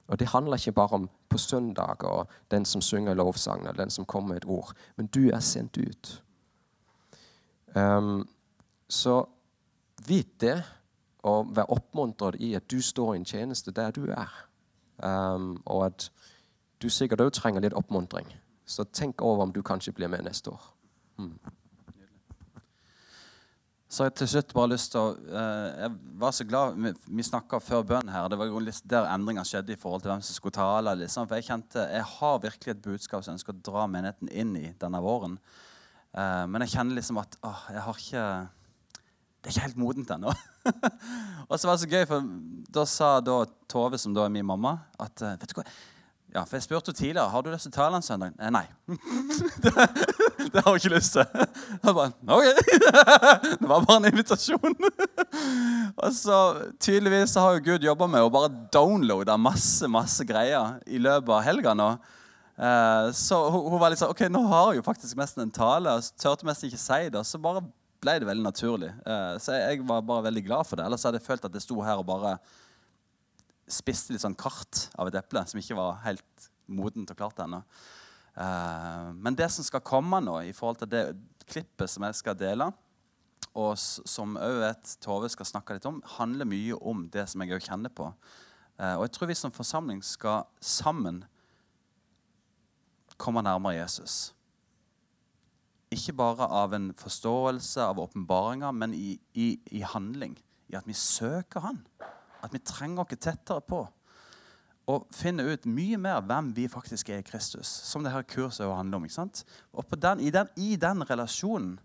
Og 0.08 0.20
Det 0.20 0.34
handler 0.34 0.58
ikke 0.58 0.72
bare 0.72 1.02
om 1.02 1.10
på 1.30 1.38
søndag 1.38 2.04
og 2.04 2.30
den 2.52 2.66
som 2.66 2.82
synger 2.82 3.14
lovsang, 3.14 3.62
eller 3.62 3.84
den 3.84 3.90
som 3.90 4.06
kommer 4.06 4.34
med 4.34 4.44
et 4.44 4.50
ord, 4.50 4.74
men 4.98 5.08
du 5.08 5.30
er 5.30 5.40
sendt 5.40 5.78
ut. 5.78 6.24
Um, 7.76 8.28
så 8.90 9.26
vit 10.08 10.42
det, 10.42 10.64
og 11.24 11.56
vær 11.56 11.72
oppmuntret 11.72 12.40
i 12.40 12.54
at 12.56 12.72
du 12.72 12.82
står 12.82 13.14
i 13.14 13.18
en 13.20 13.26
tjeneste 13.26 13.72
der 13.72 13.92
du 13.92 14.06
er. 14.12 14.32
Um, 15.04 15.62
og 15.66 15.86
at 15.86 16.10
du 16.82 16.90
sikkert 16.90 17.22
òg 17.22 17.34
trenger 17.36 17.62
litt 17.64 17.76
oppmuntring. 17.76 18.28
Så 18.66 18.84
tenk 18.84 19.22
over 19.22 19.44
om 19.44 19.54
du 19.54 19.62
kanskje 19.62 19.94
blir 19.94 20.08
med 20.08 20.24
neste 20.24 20.52
år. 20.52 20.70
Mm. 21.18 21.40
Så 23.90 24.06
jeg 24.06 24.14
til 24.20 24.30
slutt 24.30 24.52
bare 24.54 24.70
lyst 24.70 24.92
til 24.94 25.02
å 25.02 25.14
eh, 25.18 25.80
Jeg 25.82 25.94
var 26.22 26.34
så 26.38 26.46
glad 26.46 26.76
Vi, 26.78 26.92
vi 27.10 27.26
snakka 27.26 27.58
før 27.64 27.88
bønnen 27.90 28.12
her. 28.14 28.28
Det 28.30 28.38
var 28.38 28.52
litt 28.62 28.84
der 28.86 29.08
endringa 29.10 29.42
skjedde 29.48 29.74
i 29.74 29.80
forhold 29.82 30.04
til 30.04 30.14
hvem 30.14 30.22
som 30.26 30.38
skulle 30.38 30.58
tale. 30.60 30.94
Liksom. 31.00 31.26
For 31.26 31.40
jeg 31.40 31.48
kjente 31.48 31.88
jeg 31.90 32.06
har 32.12 32.44
virkelig 32.44 32.76
et 32.76 32.84
budskap 32.86 33.26
som 33.26 33.34
jeg 33.34 33.40
ønsker 33.40 33.58
å 33.58 33.64
dra 33.66 33.88
menigheten 33.90 34.30
inn 34.30 34.54
i 34.60 34.68
denne 34.78 35.02
våren. 35.02 35.40
Eh, 36.14 36.46
men 36.54 36.66
jeg 36.66 36.76
kjenner 36.76 37.00
liksom 37.00 37.18
at 37.22 37.40
åh, 37.46 37.66
jeg 37.74 37.86
har 37.88 38.06
ikke 38.06 38.28
Det 39.40 39.50
er 39.50 39.56
ikke 39.56 39.66
helt 39.66 39.82
modent 39.82 40.14
ennå. 40.14 40.36
og 41.50 41.56
så 41.56 41.66
var 41.66 41.74
det 41.74 41.82
så 41.82 41.90
gøy, 41.90 42.06
for 42.10 42.32
da 42.78 42.86
sa 42.92 43.12
da 43.24 43.42
Tove, 43.72 43.98
som 44.02 44.14
da 44.14 44.26
er 44.28 44.34
min 44.34 44.46
mamma, 44.46 44.76
at 45.02 45.26
eh, 45.26 45.38
vet 45.40 45.50
du 45.50 45.58
hva 45.58 45.66
ja, 46.30 46.44
for 46.46 46.60
Jeg 46.60 46.64
spurte 46.68 46.94
tidligere 46.94 47.30
har 47.34 47.42
du 47.42 47.50
lyst 47.50 47.72
til 47.74 47.96
en 47.96 48.04
søndag. 48.06 48.34
Eh, 48.38 48.52
nei. 48.54 48.66
det, 49.64 49.72
det, 50.54 50.62
har 50.62 50.70
hun 50.70 50.78
ikke 50.78 50.94
lyst 50.94 51.16
til. 51.16 51.26
Jeg 51.26 51.96
bare, 51.98 52.12
ok. 52.28 52.46
det 53.62 53.70
var 53.72 53.86
bare 53.88 53.98
en 53.98 54.12
invitasjon. 54.12 54.78
og 55.98 56.14
så 56.14 56.38
Tydeligvis 56.80 57.34
har 57.36 57.58
jo 57.58 57.66
Gud 57.72 57.88
jobba 57.88 58.08
med 58.08 58.22
å 58.28 58.30
bare 58.34 58.54
downloade 58.74 59.38
masse 59.42 59.90
masse 59.90 60.26
greier 60.28 60.78
i 60.86 61.02
løpet 61.02 61.34
av 61.34 61.44
helga 61.48 61.74
nå. 61.74 61.90
Eh, 62.60 63.10
så 63.18 63.42
hun, 63.50 63.66
hun, 63.72 63.80
var 63.82 63.90
litt 63.90 64.04
sånn 64.04 64.14
OK, 64.14 64.28
nå 64.30 64.46
har 64.52 64.70
hun 64.70 64.80
jo 64.82 64.86
faktisk 64.86 65.18
nesten 65.18 65.48
en 65.48 65.56
tale. 65.56 65.98
Og 65.98 66.14
turte 66.22 66.46
nesten 66.46 66.70
ikke 66.70 66.84
si 66.86 67.10
det. 67.10 67.26
Så 67.26 67.42
bare 67.42 67.66
ble 68.04 68.20
det 68.22 68.30
veldig 68.30 68.46
naturlig. 68.46 68.94
Eh, 69.02 69.36
så 69.42 69.58
jeg, 69.58 69.80
jeg 69.80 69.90
var 69.90 70.06
bare 70.06 70.30
veldig 70.30 70.46
glad 70.46 70.70
for 70.70 70.78
det. 70.78 70.86
Ellers 70.86 71.10
hadde 71.10 71.18
jeg 71.18 71.26
følt 71.26 71.50
at 71.50 71.58
jeg 71.58 71.66
sto 71.66 71.82
her 71.82 71.98
og 72.04 72.10
bare 72.14 72.38
spiste 73.70 74.14
litt 74.14 74.24
sånn 74.24 74.38
kart 74.40 74.88
av 75.00 75.10
et 75.10 75.18
eple 75.20 75.44
som 75.48 75.62
ikke 75.62 75.78
var 75.78 76.02
helt 76.06 76.50
modent 76.70 77.12
og 77.14 77.20
klart 77.20 77.42
ennå. 77.44 77.62
Uh, 78.40 79.10
men 79.20 79.36
det 79.36 79.50
som 79.52 79.66
skal 79.66 79.84
komme 79.86 80.22
nå, 80.24 80.38
i 80.48 80.54
forhold 80.56 80.82
til 80.84 80.92
det 80.92 81.04
klippet 81.50 81.92
som 81.92 82.06
jeg 82.08 82.20
skal 82.20 82.38
dele, 82.40 82.70
og 83.58 83.74
som 83.80 84.38
òg 84.38 84.60
vet 84.62 84.92
Tove 85.02 85.30
skal 85.34 85.48
snakke 85.50 85.76
litt 85.76 85.88
om, 85.90 86.04
handler 86.20 86.48
mye 86.48 86.78
om 86.78 87.08
det 87.12 87.26
som 87.32 87.42
jeg 87.44 87.58
òg 87.58 87.66
kjenner 87.66 87.94
på. 87.94 88.12
Uh, 88.80 88.96
og 89.00 89.08
jeg 89.08 89.16
tror 89.18 89.32
vi 89.32 89.40
som 89.40 89.54
forsamling 89.54 90.04
skal 90.06 90.46
sammen 90.64 91.24
komme 93.20 93.44
nærmere 93.44 93.82
Jesus. 93.82 94.30
Ikke 95.92 96.14
bare 96.14 96.46
av 96.46 96.76
en 96.78 96.92
forståelse 96.96 97.82
av 97.82 98.00
åpenbaringer, 98.00 98.72
men 98.72 98.94
i, 98.94 99.18
i, 99.34 99.56
i 99.74 99.82
handling. 99.82 100.38
I 100.70 100.78
at 100.78 100.88
vi 100.88 100.94
søker 100.94 101.66
Han 101.66 101.82
at 102.44 102.54
vi 102.54 102.62
trenger 102.64 103.04
oss 103.04 103.20
tettere 103.20 103.62
på. 103.66 103.84
Og 104.90 105.06
finne 105.14 105.46
ut 105.46 105.68
mye 105.70 106.00
mer 106.02 106.24
hvem 106.26 106.50
vi 106.56 106.66
faktisk 106.72 107.12
er 107.14 107.22
i 107.22 107.26
Kristus. 107.26 107.68
Som 107.68 108.04
det 108.04 108.14
her 108.14 108.26
kurset 108.26 108.66
handler 108.66 108.98
om. 108.98 109.06
ikke 109.06 109.20
sant? 109.20 109.44
Og 109.74 109.86
den, 109.94 110.24
i, 110.26 110.32
den, 110.34 110.50
i, 110.58 110.76
den, 110.82 111.06
relasjonen 111.06 111.78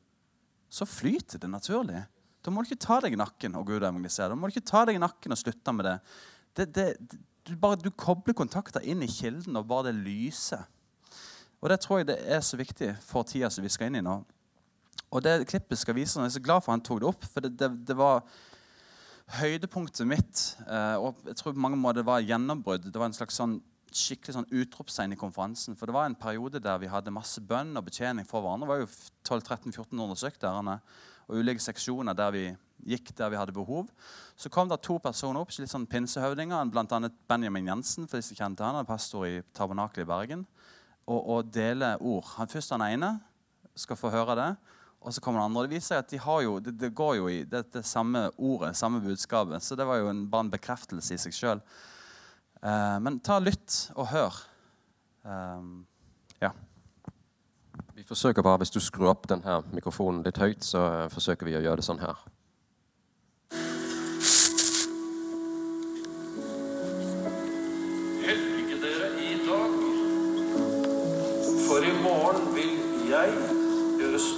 så 0.73 0.89
flyter 0.89 1.39
det 1.39 1.51
naturlig. 1.51 2.01
Da 2.45 2.53
må 2.53 2.63
du 2.63 2.71
ikke 2.71 2.87
ta 2.87 2.99
deg 3.05 3.15
i 3.15 3.21
nakken 3.21 3.57
og 3.59 3.69
Gud 3.69 3.83
evangelisere. 3.83 4.33
Da 4.33 4.39
må 4.39 4.49
du 4.49 4.55
ikke 4.55 4.73
ta 4.73 4.85
deg 4.89 4.97
i 4.97 5.05
nakken 5.05 5.37
og 5.37 5.41
slutte 5.41 5.77
med 5.77 5.89
det. 5.89 5.99
det, 6.57 6.69
det 6.77 6.89
du, 7.45 7.57
bare, 7.61 7.77
du 7.77 7.91
kobler 7.93 8.37
kontakter 8.37 8.85
inn 8.85 9.05
i 9.05 9.11
kilden, 9.11 9.57
og 9.61 9.69
bare 9.69 9.91
det 9.91 10.01
lyser. 10.01 10.65
Og 11.61 11.71
Det 11.71 11.81
tror 11.81 12.01
jeg 12.01 12.09
det 12.09 12.19
er 12.29 12.41
så 12.45 12.57
viktig 12.61 12.91
for 13.05 13.25
tida 13.25 13.51
som 13.53 13.65
vi 13.65 13.73
skal 13.73 13.89
inn 13.89 14.01
i 14.01 14.05
nå. 14.05 14.19
Og 15.15 15.23
det 15.25 15.47
klippet 15.49 15.79
skal 15.79 15.97
vise, 15.97 16.19
Jeg 16.19 16.27
er 16.27 16.37
så 16.37 16.41
glad 16.41 16.65
for 16.65 16.73
han 16.73 16.81
tok 16.81 17.01
det 17.01 17.09
opp. 17.09 17.25
for 17.25 17.41
det, 17.41 17.59
det, 17.59 17.71
det 17.87 17.97
var 17.97 18.25
høydepunktet 19.33 20.07
mitt, 20.09 20.43
eh, 20.69 20.97
og 21.01 21.23
jeg 21.25 21.39
tror 21.41 21.55
på 21.55 21.63
mange 21.65 21.79
måter 21.81 22.05
var 22.05 22.21
gjennombrudd 22.21 22.91
Det 22.91 23.01
var 23.01 23.09
en 23.09 23.17
slags 23.17 23.39
sånn 23.41 23.61
skikkelig 23.95 24.35
sånn 24.35 24.51
utropstegn 24.51 25.15
i 25.15 25.19
konferansen. 25.19 25.77
For 25.79 25.87
det 25.87 25.95
var 25.95 26.09
en 26.09 26.19
periode 26.19 26.61
der 26.63 26.81
vi 26.83 26.91
hadde 26.91 27.15
masse 27.15 27.41
bønn 27.41 27.77
og 27.79 27.87
betjening 27.87 28.27
for 28.27 28.43
hverandre. 28.43 28.67
Det 28.67 28.73
var 28.73 28.81
jo 28.83 28.89
12-13-1400 29.71 30.19
stykk 30.19 30.41
der. 30.43 30.71
Og 31.29 31.39
ulike 31.39 31.63
seksjoner 31.63 32.17
der 32.19 32.35
vi 32.35 32.45
gikk 32.91 33.13
der 33.17 33.31
vi 33.31 33.39
hadde 33.39 33.55
behov. 33.55 33.89
Så 34.37 34.51
kom 34.51 34.69
det 34.69 34.81
to 34.83 34.99
personer 34.99 35.41
opp, 35.41 35.55
litt 35.57 35.71
sånn 35.71 35.87
pinsehøvdinger, 35.89 36.67
bl.a. 36.75 37.11
Benjamin 37.31 37.71
Jensen, 37.71 38.09
for 38.11 38.19
de 38.19 38.27
som 38.27 38.39
kjente 38.39 38.67
han, 38.67 38.81
er 38.81 38.89
pastor 38.89 39.29
i 39.29 39.39
Tabernakelet 39.57 40.05
i 40.05 40.11
Bergen, 40.11 40.45
og, 41.07 41.21
og 41.21 41.55
deler 41.55 42.03
ord. 42.03 42.27
Han 42.35 42.51
Først 42.51 42.75
han 42.75 42.85
ene 42.85 43.15
skal 43.79 43.99
få 43.99 44.13
høre 44.13 44.37
det. 44.39 44.51
Og 45.05 45.13
så 45.13 45.21
kommer 45.21 45.41
det 45.41 45.45
andre. 45.45 45.67
Det 45.67 45.77
viser 45.77 46.01
at 46.01 46.09
de 46.09 46.19
jo, 46.19 46.59
det, 46.65 46.73
det 46.81 46.95
går 46.97 47.17
jo 47.19 47.29
i 47.29 47.43
det, 47.45 47.67
det, 47.75 47.85
samme 47.85 48.31
ordet, 48.39 48.73
samme 48.77 49.03
budskapet. 49.05 49.63
Så 49.63 49.77
det 49.77 49.85
var 49.85 50.01
jo 50.01 50.09
en, 50.09 50.25
bare 50.31 50.47
en 50.47 50.53
bekreftelse 50.55 51.15
i 51.15 51.21
seg 51.21 51.37
sjøl. 51.37 51.61
Eh, 52.65 52.97
men 53.05 53.21
ta 53.21 53.37
lytt 53.39 53.91
og 53.95 54.09
hør. 54.09 54.39
Um, 55.25 55.85
ja. 56.41 56.51
Vi 57.95 58.05
forsøker 58.09 58.43
bare, 58.43 58.63
Hvis 58.65 58.73
du 58.73 58.81
skrur 58.81 59.13
opp 59.13 59.29
denne 59.29 59.61
mikrofonen 59.77 60.25
litt 60.25 60.41
høyt, 60.41 60.65
så 60.65 61.09
forsøker 61.13 61.49
vi 61.49 61.59
å 61.59 61.63
gjøre 61.65 61.83
det 61.83 61.87
sånn 61.87 62.01
her. 62.01 62.25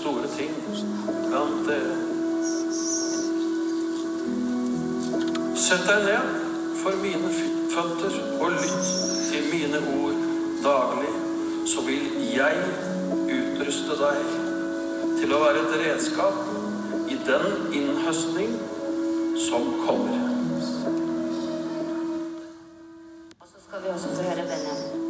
Store 0.07 0.29
ting 0.37 0.53
blant 1.27 1.67
dere. 1.67 1.95
Sett 5.59 5.83
deg 5.89 6.05
ned 6.07 6.29
for 6.79 6.99
mine 7.03 7.31
føtter 7.73 8.15
og 8.39 8.55
lytt 8.55 8.91
til 9.27 9.49
mine 9.51 9.81
ord 9.97 10.21
daglig, 10.63 11.11
så 11.73 11.83
vil 11.89 12.07
jeg 12.37 12.61
utruste 13.09 13.99
deg 13.99 14.31
til 15.17 15.35
å 15.35 15.43
være 15.43 15.65
et 15.65 15.75
redskap 15.83 16.39
i 17.11 17.19
den 17.27 17.75
innhøstning 17.81 18.55
som 19.49 19.67
kommer. 19.83 20.23
Og 23.43 23.51
så 23.51 23.67
skal 23.67 23.83
vi 23.83 23.93
også 23.97 24.15
få 24.15 24.31
høre 24.31 24.47
Benjamin. 24.55 25.05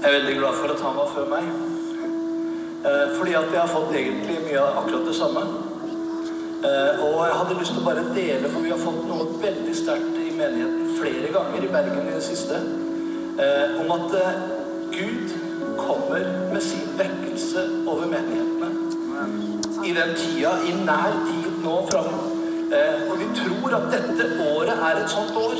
Jeg 0.00 0.08
er 0.08 0.18
veldig 0.18 0.36
glad 0.40 0.60
for 0.62 0.72
at 0.72 0.84
han 0.88 1.00
var 1.02 1.12
før 1.12 1.32
meg. 1.36 1.73
Eh, 2.84 3.16
fordi 3.18 3.32
at 3.32 3.52
jeg 3.52 3.60
har 3.60 3.70
fått 3.72 3.94
egentlig 3.96 4.42
mye 4.44 4.60
av 4.60 4.82
akkurat 4.82 5.06
det 5.08 5.14
samme. 5.16 5.42
Eh, 6.68 7.04
og 7.06 7.14
jeg 7.24 7.36
hadde 7.38 7.54
lyst 7.56 7.72
til 7.72 7.80
å 7.80 7.84
bare 7.86 8.02
dele, 8.12 8.50
for 8.52 8.64
vi 8.64 8.72
har 8.74 8.82
fått 8.82 9.06
noe 9.08 9.28
veldig 9.40 9.76
sterkt 9.78 10.18
i 10.20 10.32
menigheten 10.36 10.90
flere 10.98 11.30
ganger 11.32 11.64
i 11.64 11.70
Bergen 11.72 12.10
i 12.10 12.12
det 12.12 12.24
siste, 12.26 12.60
eh, 13.40 13.80
om 13.80 13.94
at 13.96 14.12
Gud 14.92 15.32
kommer 15.78 16.26
med 16.52 16.62
sin 16.62 16.92
vekkelse 16.98 17.64
over 17.88 18.04
menighetene. 18.04 18.68
I 19.84 19.94
den 19.96 20.12
tida, 20.20 20.52
i 20.68 20.76
nær 20.84 21.16
tid 21.24 21.64
nå 21.64 21.78
fram. 21.88 22.12
Og 23.10 23.18
vi 23.20 23.26
tror 23.38 23.74
at 23.76 23.90
dette 23.92 24.28
året 24.44 24.84
er 24.88 25.00
et 25.00 25.10
sånt 25.10 25.36
år 25.36 25.56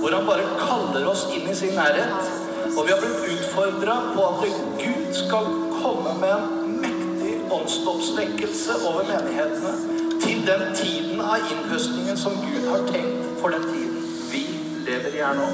hvor 0.00 0.14
han 0.14 0.26
bare 0.26 0.46
kaller 0.58 1.06
oss 1.08 1.26
inn 1.34 1.46
i 1.48 1.54
sin 1.54 1.76
nærhet. 1.78 2.32
Og 2.76 2.86
vi 2.86 2.92
har 2.92 3.00
blitt 3.00 3.28
utfordra 3.34 3.98
på 4.14 4.26
at 4.26 4.42
Gud 4.82 5.14
skal 5.14 5.46
komme 5.82 6.14
med 6.20 6.32
en 6.36 6.76
mektig 6.82 7.34
åndsdåpsvekkelse 7.50 8.78
over 8.88 9.06
menighetene 9.08 9.72
til 10.22 10.44
den 10.46 10.64
tiden 10.78 11.20
av 11.20 11.42
innhøstningen 11.50 12.18
som 12.18 12.38
Gud 12.44 12.68
har 12.70 12.86
tenkt 12.90 13.40
for 13.40 13.54
den 13.54 13.66
tiden 13.72 14.02
vi 14.30 14.44
lever 14.86 15.16
i 15.16 15.22
her 15.24 15.38
nå. 15.38 15.48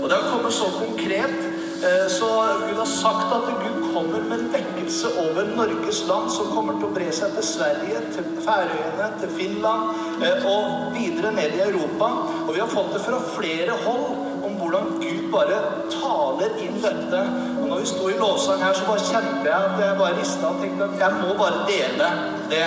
Og 0.00 0.08
det 0.08 0.16
har 0.16 0.30
kommet 0.30 0.56
så 0.56 0.70
konkret, 0.78 1.36
eh, 1.84 2.06
så 2.08 2.30
Gud 2.64 2.78
har 2.80 2.88
sagt 2.88 3.34
at 3.36 3.50
Gud 3.60 3.92
kommer 3.92 4.24
med 4.30 4.38
en 4.38 4.52
vekkelse 4.54 5.12
over 5.26 5.52
Norges 5.56 6.00
land 6.08 6.30
som 6.32 6.54
kommer 6.54 6.78
til 6.78 6.88
å 6.88 6.94
bre 6.96 7.10
seg 7.12 7.36
til 7.36 7.46
Sverige, 7.50 8.00
til 8.16 8.32
Færøyene, 8.46 9.10
til 9.20 9.36
Finland 9.36 10.24
eh, 10.24 10.48
og 10.48 10.96
videre 10.96 11.34
ned 11.36 11.58
i 11.58 11.64
Europa. 11.68 12.10
Og 12.46 12.54
vi 12.54 12.64
har 12.64 12.72
fått 12.72 12.94
det 12.96 13.04
fra 13.04 13.20
flere 13.36 13.76
hold 13.84 14.08
om 14.48 14.56
hvordan 14.56 14.94
Gud 15.02 15.28
bare 15.34 15.60
taler 15.92 16.56
inn 16.64 16.80
dette. 16.80 17.24
Når 17.70 17.78
vi 17.78 17.86
sto 17.86 18.08
i 18.10 18.16
lovsang 18.18 18.62
her, 18.64 18.72
så 18.74 18.86
bare 18.86 19.02
kjente 19.06 19.46
jeg 19.46 19.54
at 19.66 19.76
jeg 19.78 19.98
bare 19.98 20.14
rista 20.18 20.48
og 20.48 20.56
tenkte 20.58 20.86
at 20.90 20.96
jeg 20.98 21.12
må 21.20 21.34
bare 21.38 21.58
dele 21.68 22.08
det. 22.50 22.64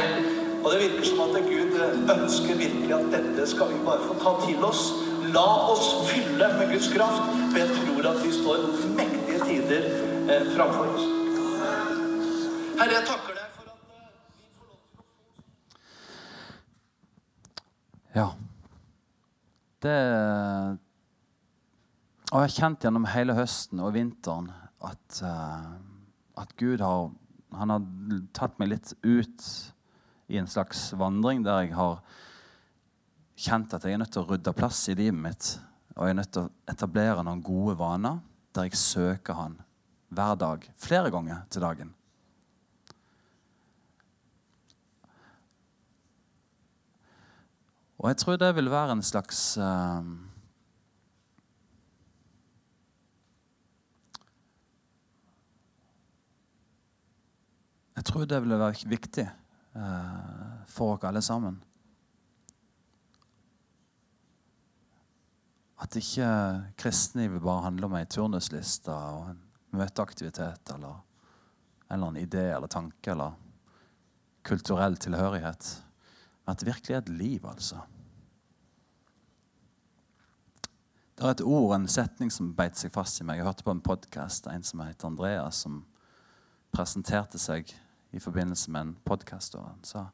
Og 0.64 0.68
det 0.72 0.78
virker 0.80 1.04
som 1.10 1.20
at 1.26 1.34
Gud 1.44 1.74
ønsker 2.14 2.56
virkelig 2.62 2.94
at 2.96 3.10
dette 3.12 3.48
skal 3.52 3.68
vi 3.74 3.82
bare 3.84 4.06
få 4.06 4.16
ta 4.22 4.32
til 4.46 4.64
oss. 4.64 4.84
La 5.36 5.44
oss 5.74 5.90
fylle 6.08 6.48
med 6.56 6.72
Guds 6.72 6.88
kraft, 6.96 7.28
for 7.52 7.58
jeg 7.60 7.70
tror 7.82 8.10
at 8.14 8.22
vi 8.24 8.32
står 8.38 8.58
mektige 9.02 9.40
tider 9.44 9.90
eh, 10.32 10.48
framfor 10.56 10.88
oss. 10.94 11.06
Herre, 12.80 12.96
jeg 12.96 13.04
takker 13.12 13.34
deg 13.42 13.48
for 13.60 13.64
at 13.68 13.78
eh, 13.84 14.08
vi 14.40 14.48
får 14.56 14.66
lov 14.72 14.80
til 14.80 14.96
å 18.16 18.24
Ja. 18.24 18.28
Det 19.84 20.00
Og 22.32 22.40
jeg 22.40 22.48
har 22.48 22.60
kjent 22.62 22.84
gjennom 22.88 23.06
hele 23.20 23.34
høsten 23.36 23.84
og 23.84 23.98
vinteren 24.00 24.54
at, 24.84 25.22
uh, 25.24 25.74
at 26.42 26.56
Gud 26.60 26.84
har 26.84 27.12
har 27.58 27.86
tatt 28.34 28.58
meg 28.60 28.72
litt 28.74 28.94
ut 29.04 29.48
i 30.32 30.40
en 30.40 30.50
slags 30.50 30.92
vandring 30.98 31.44
der 31.46 31.66
jeg 31.66 31.76
har 31.78 32.00
kjent 33.44 33.74
at 33.76 33.86
jeg 33.86 33.96
er 33.96 34.02
nødt 34.02 34.14
til 34.14 34.24
å 34.24 34.30
rydde 34.30 34.54
plass 34.58 34.86
i 34.90 34.96
livet 34.98 35.20
mitt. 35.20 35.50
Og 35.98 36.08
jeg 36.08 36.14
er 36.14 36.20
nødt 36.20 36.32
til 36.34 36.48
å 36.48 36.54
etablere 36.70 37.26
noen 37.26 37.44
gode 37.46 37.76
vaner 37.78 38.22
der 38.54 38.70
jeg 38.70 38.80
søker 38.80 39.38
Han 39.38 39.60
hver 40.14 40.38
dag. 40.38 40.66
Flere 40.78 41.12
ganger 41.14 41.44
til 41.50 41.66
dagen. 41.66 41.94
Og 47.98 48.10
jeg 48.12 48.20
tror 48.20 48.38
det 48.38 48.52
vil 48.58 48.70
være 48.70 48.98
en 48.98 49.06
slags 49.06 49.56
eh, 49.58 50.08
Jeg 57.94 58.06
tror 58.10 58.26
det 58.26 58.40
ville 58.42 58.58
være 58.58 58.90
viktig 58.90 59.26
eh, 59.28 60.58
for 60.68 60.96
oss 60.96 61.06
alle 61.06 61.22
sammen. 61.22 61.60
At 65.84 65.96
ikke 66.00 66.28
kristenlivet 66.80 67.44
bare 67.44 67.68
handler 67.68 67.90
om 67.90 67.98
ei 68.00 68.06
turnusliste 68.10 68.94
og 68.94 69.34
en 69.34 69.42
møteaktivitet 69.78 70.74
eller 70.74 70.94
en 70.94 71.96
eller 71.98 72.08
annen 72.08 72.24
idé 72.24 72.48
eller 72.56 72.72
tanke 72.72 73.12
eller 73.12 73.36
kulturell 74.48 74.98
tilhørighet. 74.98 75.84
Men 76.46 76.54
at 76.56 76.60
det 76.60 76.72
virkelig 76.72 76.96
er 76.96 77.04
et 77.04 77.10
liv, 77.10 77.46
altså. 77.46 77.84
Det 81.14 81.26
er 81.26 81.36
et 81.36 81.46
ord, 81.46 81.76
en 81.76 81.88
setning, 81.88 82.32
som 82.34 82.56
beit 82.58 82.80
seg 82.80 82.92
fast 82.92 83.22
i 83.22 83.28
meg. 83.28 83.38
Jeg 83.38 83.46
hørte 83.46 83.64
på 83.64 83.72
en 83.76 83.84
podkast 83.86 84.48
en 84.50 84.66
som 84.66 84.82
heter 84.82 85.08
Andreas, 85.08 85.62
som 85.64 85.84
presenterte 86.74 87.40
seg 87.40 87.70
i 88.14 88.22
forbindelse 88.22 88.72
med 88.72 88.82
en 88.82 88.96
podkast. 89.06 89.58
Han 89.58 89.82
sa 89.84 90.08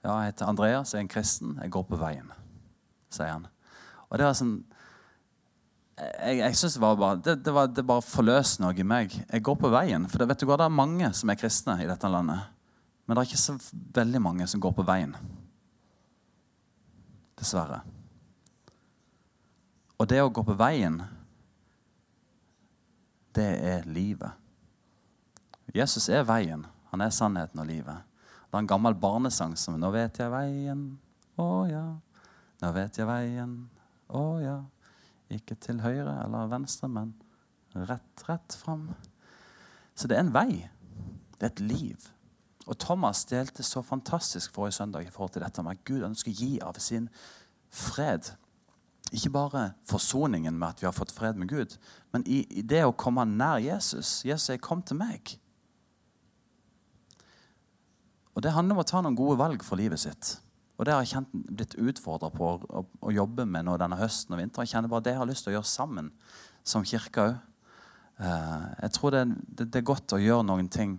ja, 0.00 0.14
jeg 0.14 0.32
heter 0.32 0.48
Andreas, 0.48 0.94
jeg 0.94 1.02
er 1.02 1.04
en 1.04 1.12
kristen, 1.12 1.56
jeg 1.60 1.72
går 1.74 1.84
på 1.90 1.98
veien, 2.00 2.30
sier 3.12 3.34
han. 3.34 3.48
Og 4.08 4.18
det 4.18 4.26
var 4.26 4.38
sånn 4.38 4.54
jeg, 6.00 6.38
jeg 6.38 6.56
synes 6.56 6.76
det 6.78 6.82
var 6.82 6.96
bare 6.96 7.18
det, 7.20 7.34
det, 7.44 7.52
var, 7.52 7.68
det 7.68 7.84
bare 7.86 8.04
forløs 8.04 8.54
noe 8.62 8.72
i 8.72 8.86
meg. 8.86 9.12
Jeg 9.12 9.44
går 9.44 9.58
på 9.60 9.68
veien. 9.72 10.06
For 10.08 10.22
det, 10.22 10.30
vet 10.30 10.40
du 10.40 10.46
hva, 10.48 10.56
det 10.56 10.66
er 10.70 10.80
mange 10.80 11.10
som 11.16 11.32
er 11.32 11.38
kristne 11.40 11.76
i 11.82 11.88
dette 11.88 12.08
landet. 12.08 12.48
Men 13.04 13.16
det 13.16 13.22
er 13.22 13.28
ikke 13.28 13.42
så 13.42 13.56
veldig 14.00 14.22
mange 14.24 14.46
som 14.48 14.62
går 14.64 14.72
på 14.78 14.86
veien. 14.88 15.12
Dessverre. 17.40 17.82
Og 20.00 20.08
det 20.08 20.22
å 20.24 20.32
gå 20.32 20.44
på 20.46 20.56
veien, 20.56 21.02
det 23.36 23.50
er 23.74 23.88
livet. 23.90 24.32
Jesus 25.76 26.08
er 26.08 26.24
veien. 26.26 26.64
Han 26.90 27.00
er 27.00 27.10
sannheten 27.14 27.62
og 27.62 27.66
livet. 27.66 28.06
Det 28.50 28.58
er 28.58 28.64
en 28.64 28.66
gammel 28.66 28.94
barnesang 28.94 29.56
som 29.58 29.78
'Nå 29.78 29.90
vet 29.90 30.18
jeg 30.18 30.30
veien, 30.30 30.98
å 31.38 31.66
ja'. 31.70 32.00
Nå 32.62 32.72
vet 32.72 32.98
jeg 32.98 33.06
veien, 33.06 33.70
å 34.08 34.40
ja. 34.42 34.62
Ikke 35.30 35.54
til 35.54 35.80
høyre 35.80 36.24
eller 36.24 36.50
venstre, 36.50 36.88
men 36.88 37.14
rett, 37.74 38.24
rett 38.28 38.54
fram. 38.58 38.88
Så 39.94 40.08
det 40.08 40.16
er 40.16 40.20
en 40.20 40.34
vei. 40.34 40.68
Det 41.38 41.46
er 41.46 41.52
et 41.52 41.60
liv. 41.60 42.10
Og 42.66 42.78
Thomas 42.78 43.24
delte 43.24 43.62
så 43.62 43.82
fantastisk 43.82 44.54
forrige 44.54 44.72
søndag 44.72 45.06
i 45.06 45.10
forhold 45.10 45.30
til 45.30 45.42
dette 45.42 45.62
med 45.62 45.78
at 45.78 45.84
Gud 45.84 46.02
ønsker 46.02 46.30
å 46.30 46.34
gi 46.34 46.58
av 46.62 46.78
sin 46.82 47.08
fred. 47.70 48.32
Ikke 49.12 49.30
bare 49.30 49.72
forsoningen 49.90 50.58
med 50.58 50.68
at 50.68 50.82
vi 50.82 50.86
har 50.86 50.94
fått 50.94 51.14
fred 51.14 51.38
med 51.38 51.48
Gud, 51.48 51.78
men 52.12 52.26
i, 52.26 52.44
i 52.50 52.62
det 52.62 52.84
å 52.86 52.94
komme 52.94 53.24
nær 53.26 53.62
Jesus. 53.62 54.24
Jesus 54.24 54.46
sier 54.46 54.58
'kom 54.58 54.82
til 54.82 54.96
meg'. 54.96 55.38
Og 58.34 58.42
Det 58.42 58.52
handler 58.54 58.76
om 58.76 58.82
å 58.84 58.86
ta 58.86 59.02
noen 59.02 59.18
gode 59.18 59.38
valg 59.40 59.64
for 59.66 59.80
livet 59.80 60.00
sitt. 60.02 60.38
Og 60.78 60.86
Det 60.86 60.94
har 60.94 61.02
jeg 61.04 61.12
kjent, 61.12 61.32
blitt 61.32 61.76
utfordra 61.76 62.30
på 62.32 62.54
å, 62.56 62.84
å, 63.04 63.10
jobbe 63.12 63.44
med 63.44 63.66
nå 63.66 63.76
denne 63.80 63.98
høsten 64.00 64.32
og 64.32 64.40
vinteren. 64.40 64.64
Jeg 64.64 64.76
kjenner 64.76 64.92
bare 64.92 65.04
Det 65.04 65.12
jeg 65.12 65.20
har 65.20 65.28
lyst 65.28 65.44
til 65.44 65.52
å 65.52 65.56
gjøre 65.58 65.68
sammen 65.68 66.10
som 66.64 66.86
kirke 66.86 67.26
òg. 67.26 67.38
Uh, 68.20 68.68
jeg 68.82 68.92
tror 68.96 69.14
det, 69.14 69.20
det, 69.48 69.66
det, 69.66 69.80
er 69.80 69.88
godt 69.88 70.12
å 70.12 70.20
gjøre 70.20 70.44
noen 70.44 70.68
ting 70.72 70.98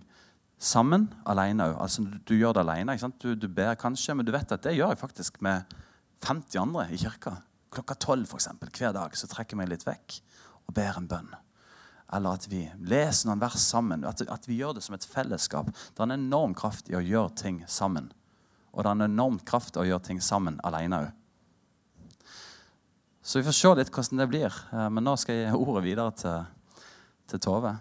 sammen, 0.58 1.08
alene 1.26 1.70
òg. 1.70 1.76
Altså, 1.82 2.06
du, 2.06 2.18
du, 2.30 2.34
gjør 2.38 2.58
det 2.58 2.64
alene. 2.66 2.96
Du, 3.22 3.32
du, 3.34 3.48
ber 3.50 3.78
kanskje, 3.78 4.14
men 4.14 4.26
du 4.26 4.32
vet 4.34 4.54
at 4.54 4.62
det 4.62 4.76
gjør 4.76 4.94
jeg 4.94 5.02
faktisk 5.02 5.42
med 5.42 5.74
50 6.22 6.62
andre 6.62 6.86
i 6.90 6.98
kirka. 7.02 7.36
Klokka 7.72 7.96
12 7.96 8.26
for 8.30 8.38
eksempel, 8.38 8.70
hver 8.76 8.94
dag 8.94 9.14
så 9.18 9.30
trekker 9.30 9.56
jeg 9.56 9.62
meg 9.62 9.70
litt 9.72 9.86
vekk 9.86 10.18
og 10.68 10.74
ber 10.76 10.98
en 10.98 11.08
bønn. 11.10 11.30
Eller 12.12 12.36
at 12.36 12.46
vi 12.50 12.66
leser 12.84 13.28
noen 13.28 13.40
vers 13.40 13.60
sammen. 13.62 14.04
At, 14.08 14.20
at 14.28 14.48
vi 14.48 14.58
gjør 14.60 14.76
det 14.76 14.84
som 14.84 14.96
et 14.96 15.06
fellesskap. 15.08 15.70
Det 15.72 16.02
er 16.02 16.10
en 16.10 16.18
enorm 16.18 16.54
kraft 16.56 16.90
i 16.92 16.96
å 16.98 17.04
gjøre 17.04 17.32
ting 17.40 17.62
sammen. 17.70 18.10
Og 18.72 18.82
det 18.82 18.90
er 18.90 18.98
en 18.98 19.08
enorm 19.08 19.38
kraft 19.48 19.76
i 19.76 19.82
å 19.82 19.88
gjøre 19.88 20.06
ting 20.10 20.20
sammen 20.24 20.60
alene 20.64 21.04
òg. 21.06 21.10
Så 23.22 23.38
vi 23.38 23.46
får 23.46 23.54
se 23.54 23.70
litt 23.78 23.92
hvordan 23.94 24.20
det 24.20 24.28
blir. 24.32 24.60
Eh, 24.72 24.88
men 24.90 25.06
nå 25.06 25.14
skal 25.20 25.38
jeg 25.38 25.50
gi 25.52 25.58
ordet 25.62 25.84
videre 25.84 26.14
til, 26.18 26.46
til 27.30 27.42
Tove. 27.44 27.76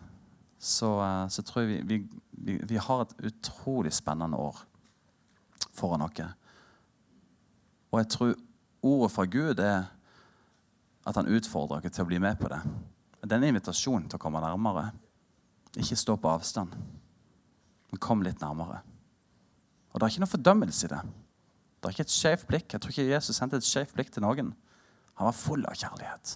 Så, 0.62 0.92
eh, 1.02 1.26
så, 1.34 1.44
tror 1.44 1.64
jeg 1.64 1.88
vi, 1.90 1.98
vi, 2.32 2.60
vi, 2.70 2.78
har 2.78 3.02
et 3.02 3.16
utrolig 3.32 3.94
spennende 3.96 4.38
år 4.38 4.62
foran 5.74 6.06
oss. 6.06 6.22
Og 7.92 8.00
jeg 8.00 8.12
tror 8.14 8.36
ordet 8.86 9.12
fra 9.12 9.26
Gud 9.26 9.60
er 9.60 9.90
at 11.08 11.18
han 11.18 11.28
utfordrer 11.28 11.82
oss 11.82 11.96
til 11.96 12.06
å 12.06 12.12
bli 12.12 12.22
med 12.22 12.38
på 12.38 12.52
det. 12.52 12.62
Det 13.22 13.32
er 13.32 13.38
en 13.38 13.52
invitasjon 13.52 14.08
til 14.10 14.18
å 14.18 14.22
komme 14.22 14.42
nærmere. 14.42 14.90
Ikke 15.78 15.98
stå 16.00 16.18
på 16.20 16.32
avstand, 16.32 16.74
men 17.92 18.02
kom 18.02 18.24
litt 18.26 18.42
nærmere. 18.42 18.82
Og 19.92 20.00
det 20.00 20.08
er 20.08 20.14
ikke 20.14 20.24
noe 20.24 20.32
fordømmelse 20.32 20.88
i 20.88 20.92
det. 20.92 21.02
Det 21.82 21.90
er 21.90 21.96
ikke 21.96 22.08
et 22.08 22.16
skjevt 22.16 22.48
blikk. 22.50 22.74
Jeg 22.74 22.82
tror 22.82 22.94
ikke 22.94 23.08
Jesus 23.10 23.38
sendte 23.38 23.60
et 23.62 23.68
skjevt 23.68 23.94
blikk 23.96 24.12
til 24.14 24.26
noen. 24.26 24.54
Han 25.20 25.28
var 25.30 25.38
full 25.38 25.66
av 25.70 25.78
kjærlighet. 25.78 26.36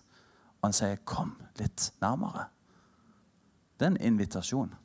Og 0.62 0.68
han 0.68 0.74
sier, 0.74 0.98
'Kom 1.06 1.36
litt 1.60 1.92
nærmere'. 2.02 2.50
Det 3.78 3.86
er 3.86 3.92
en 3.92 4.14
invitasjon. 4.14 4.76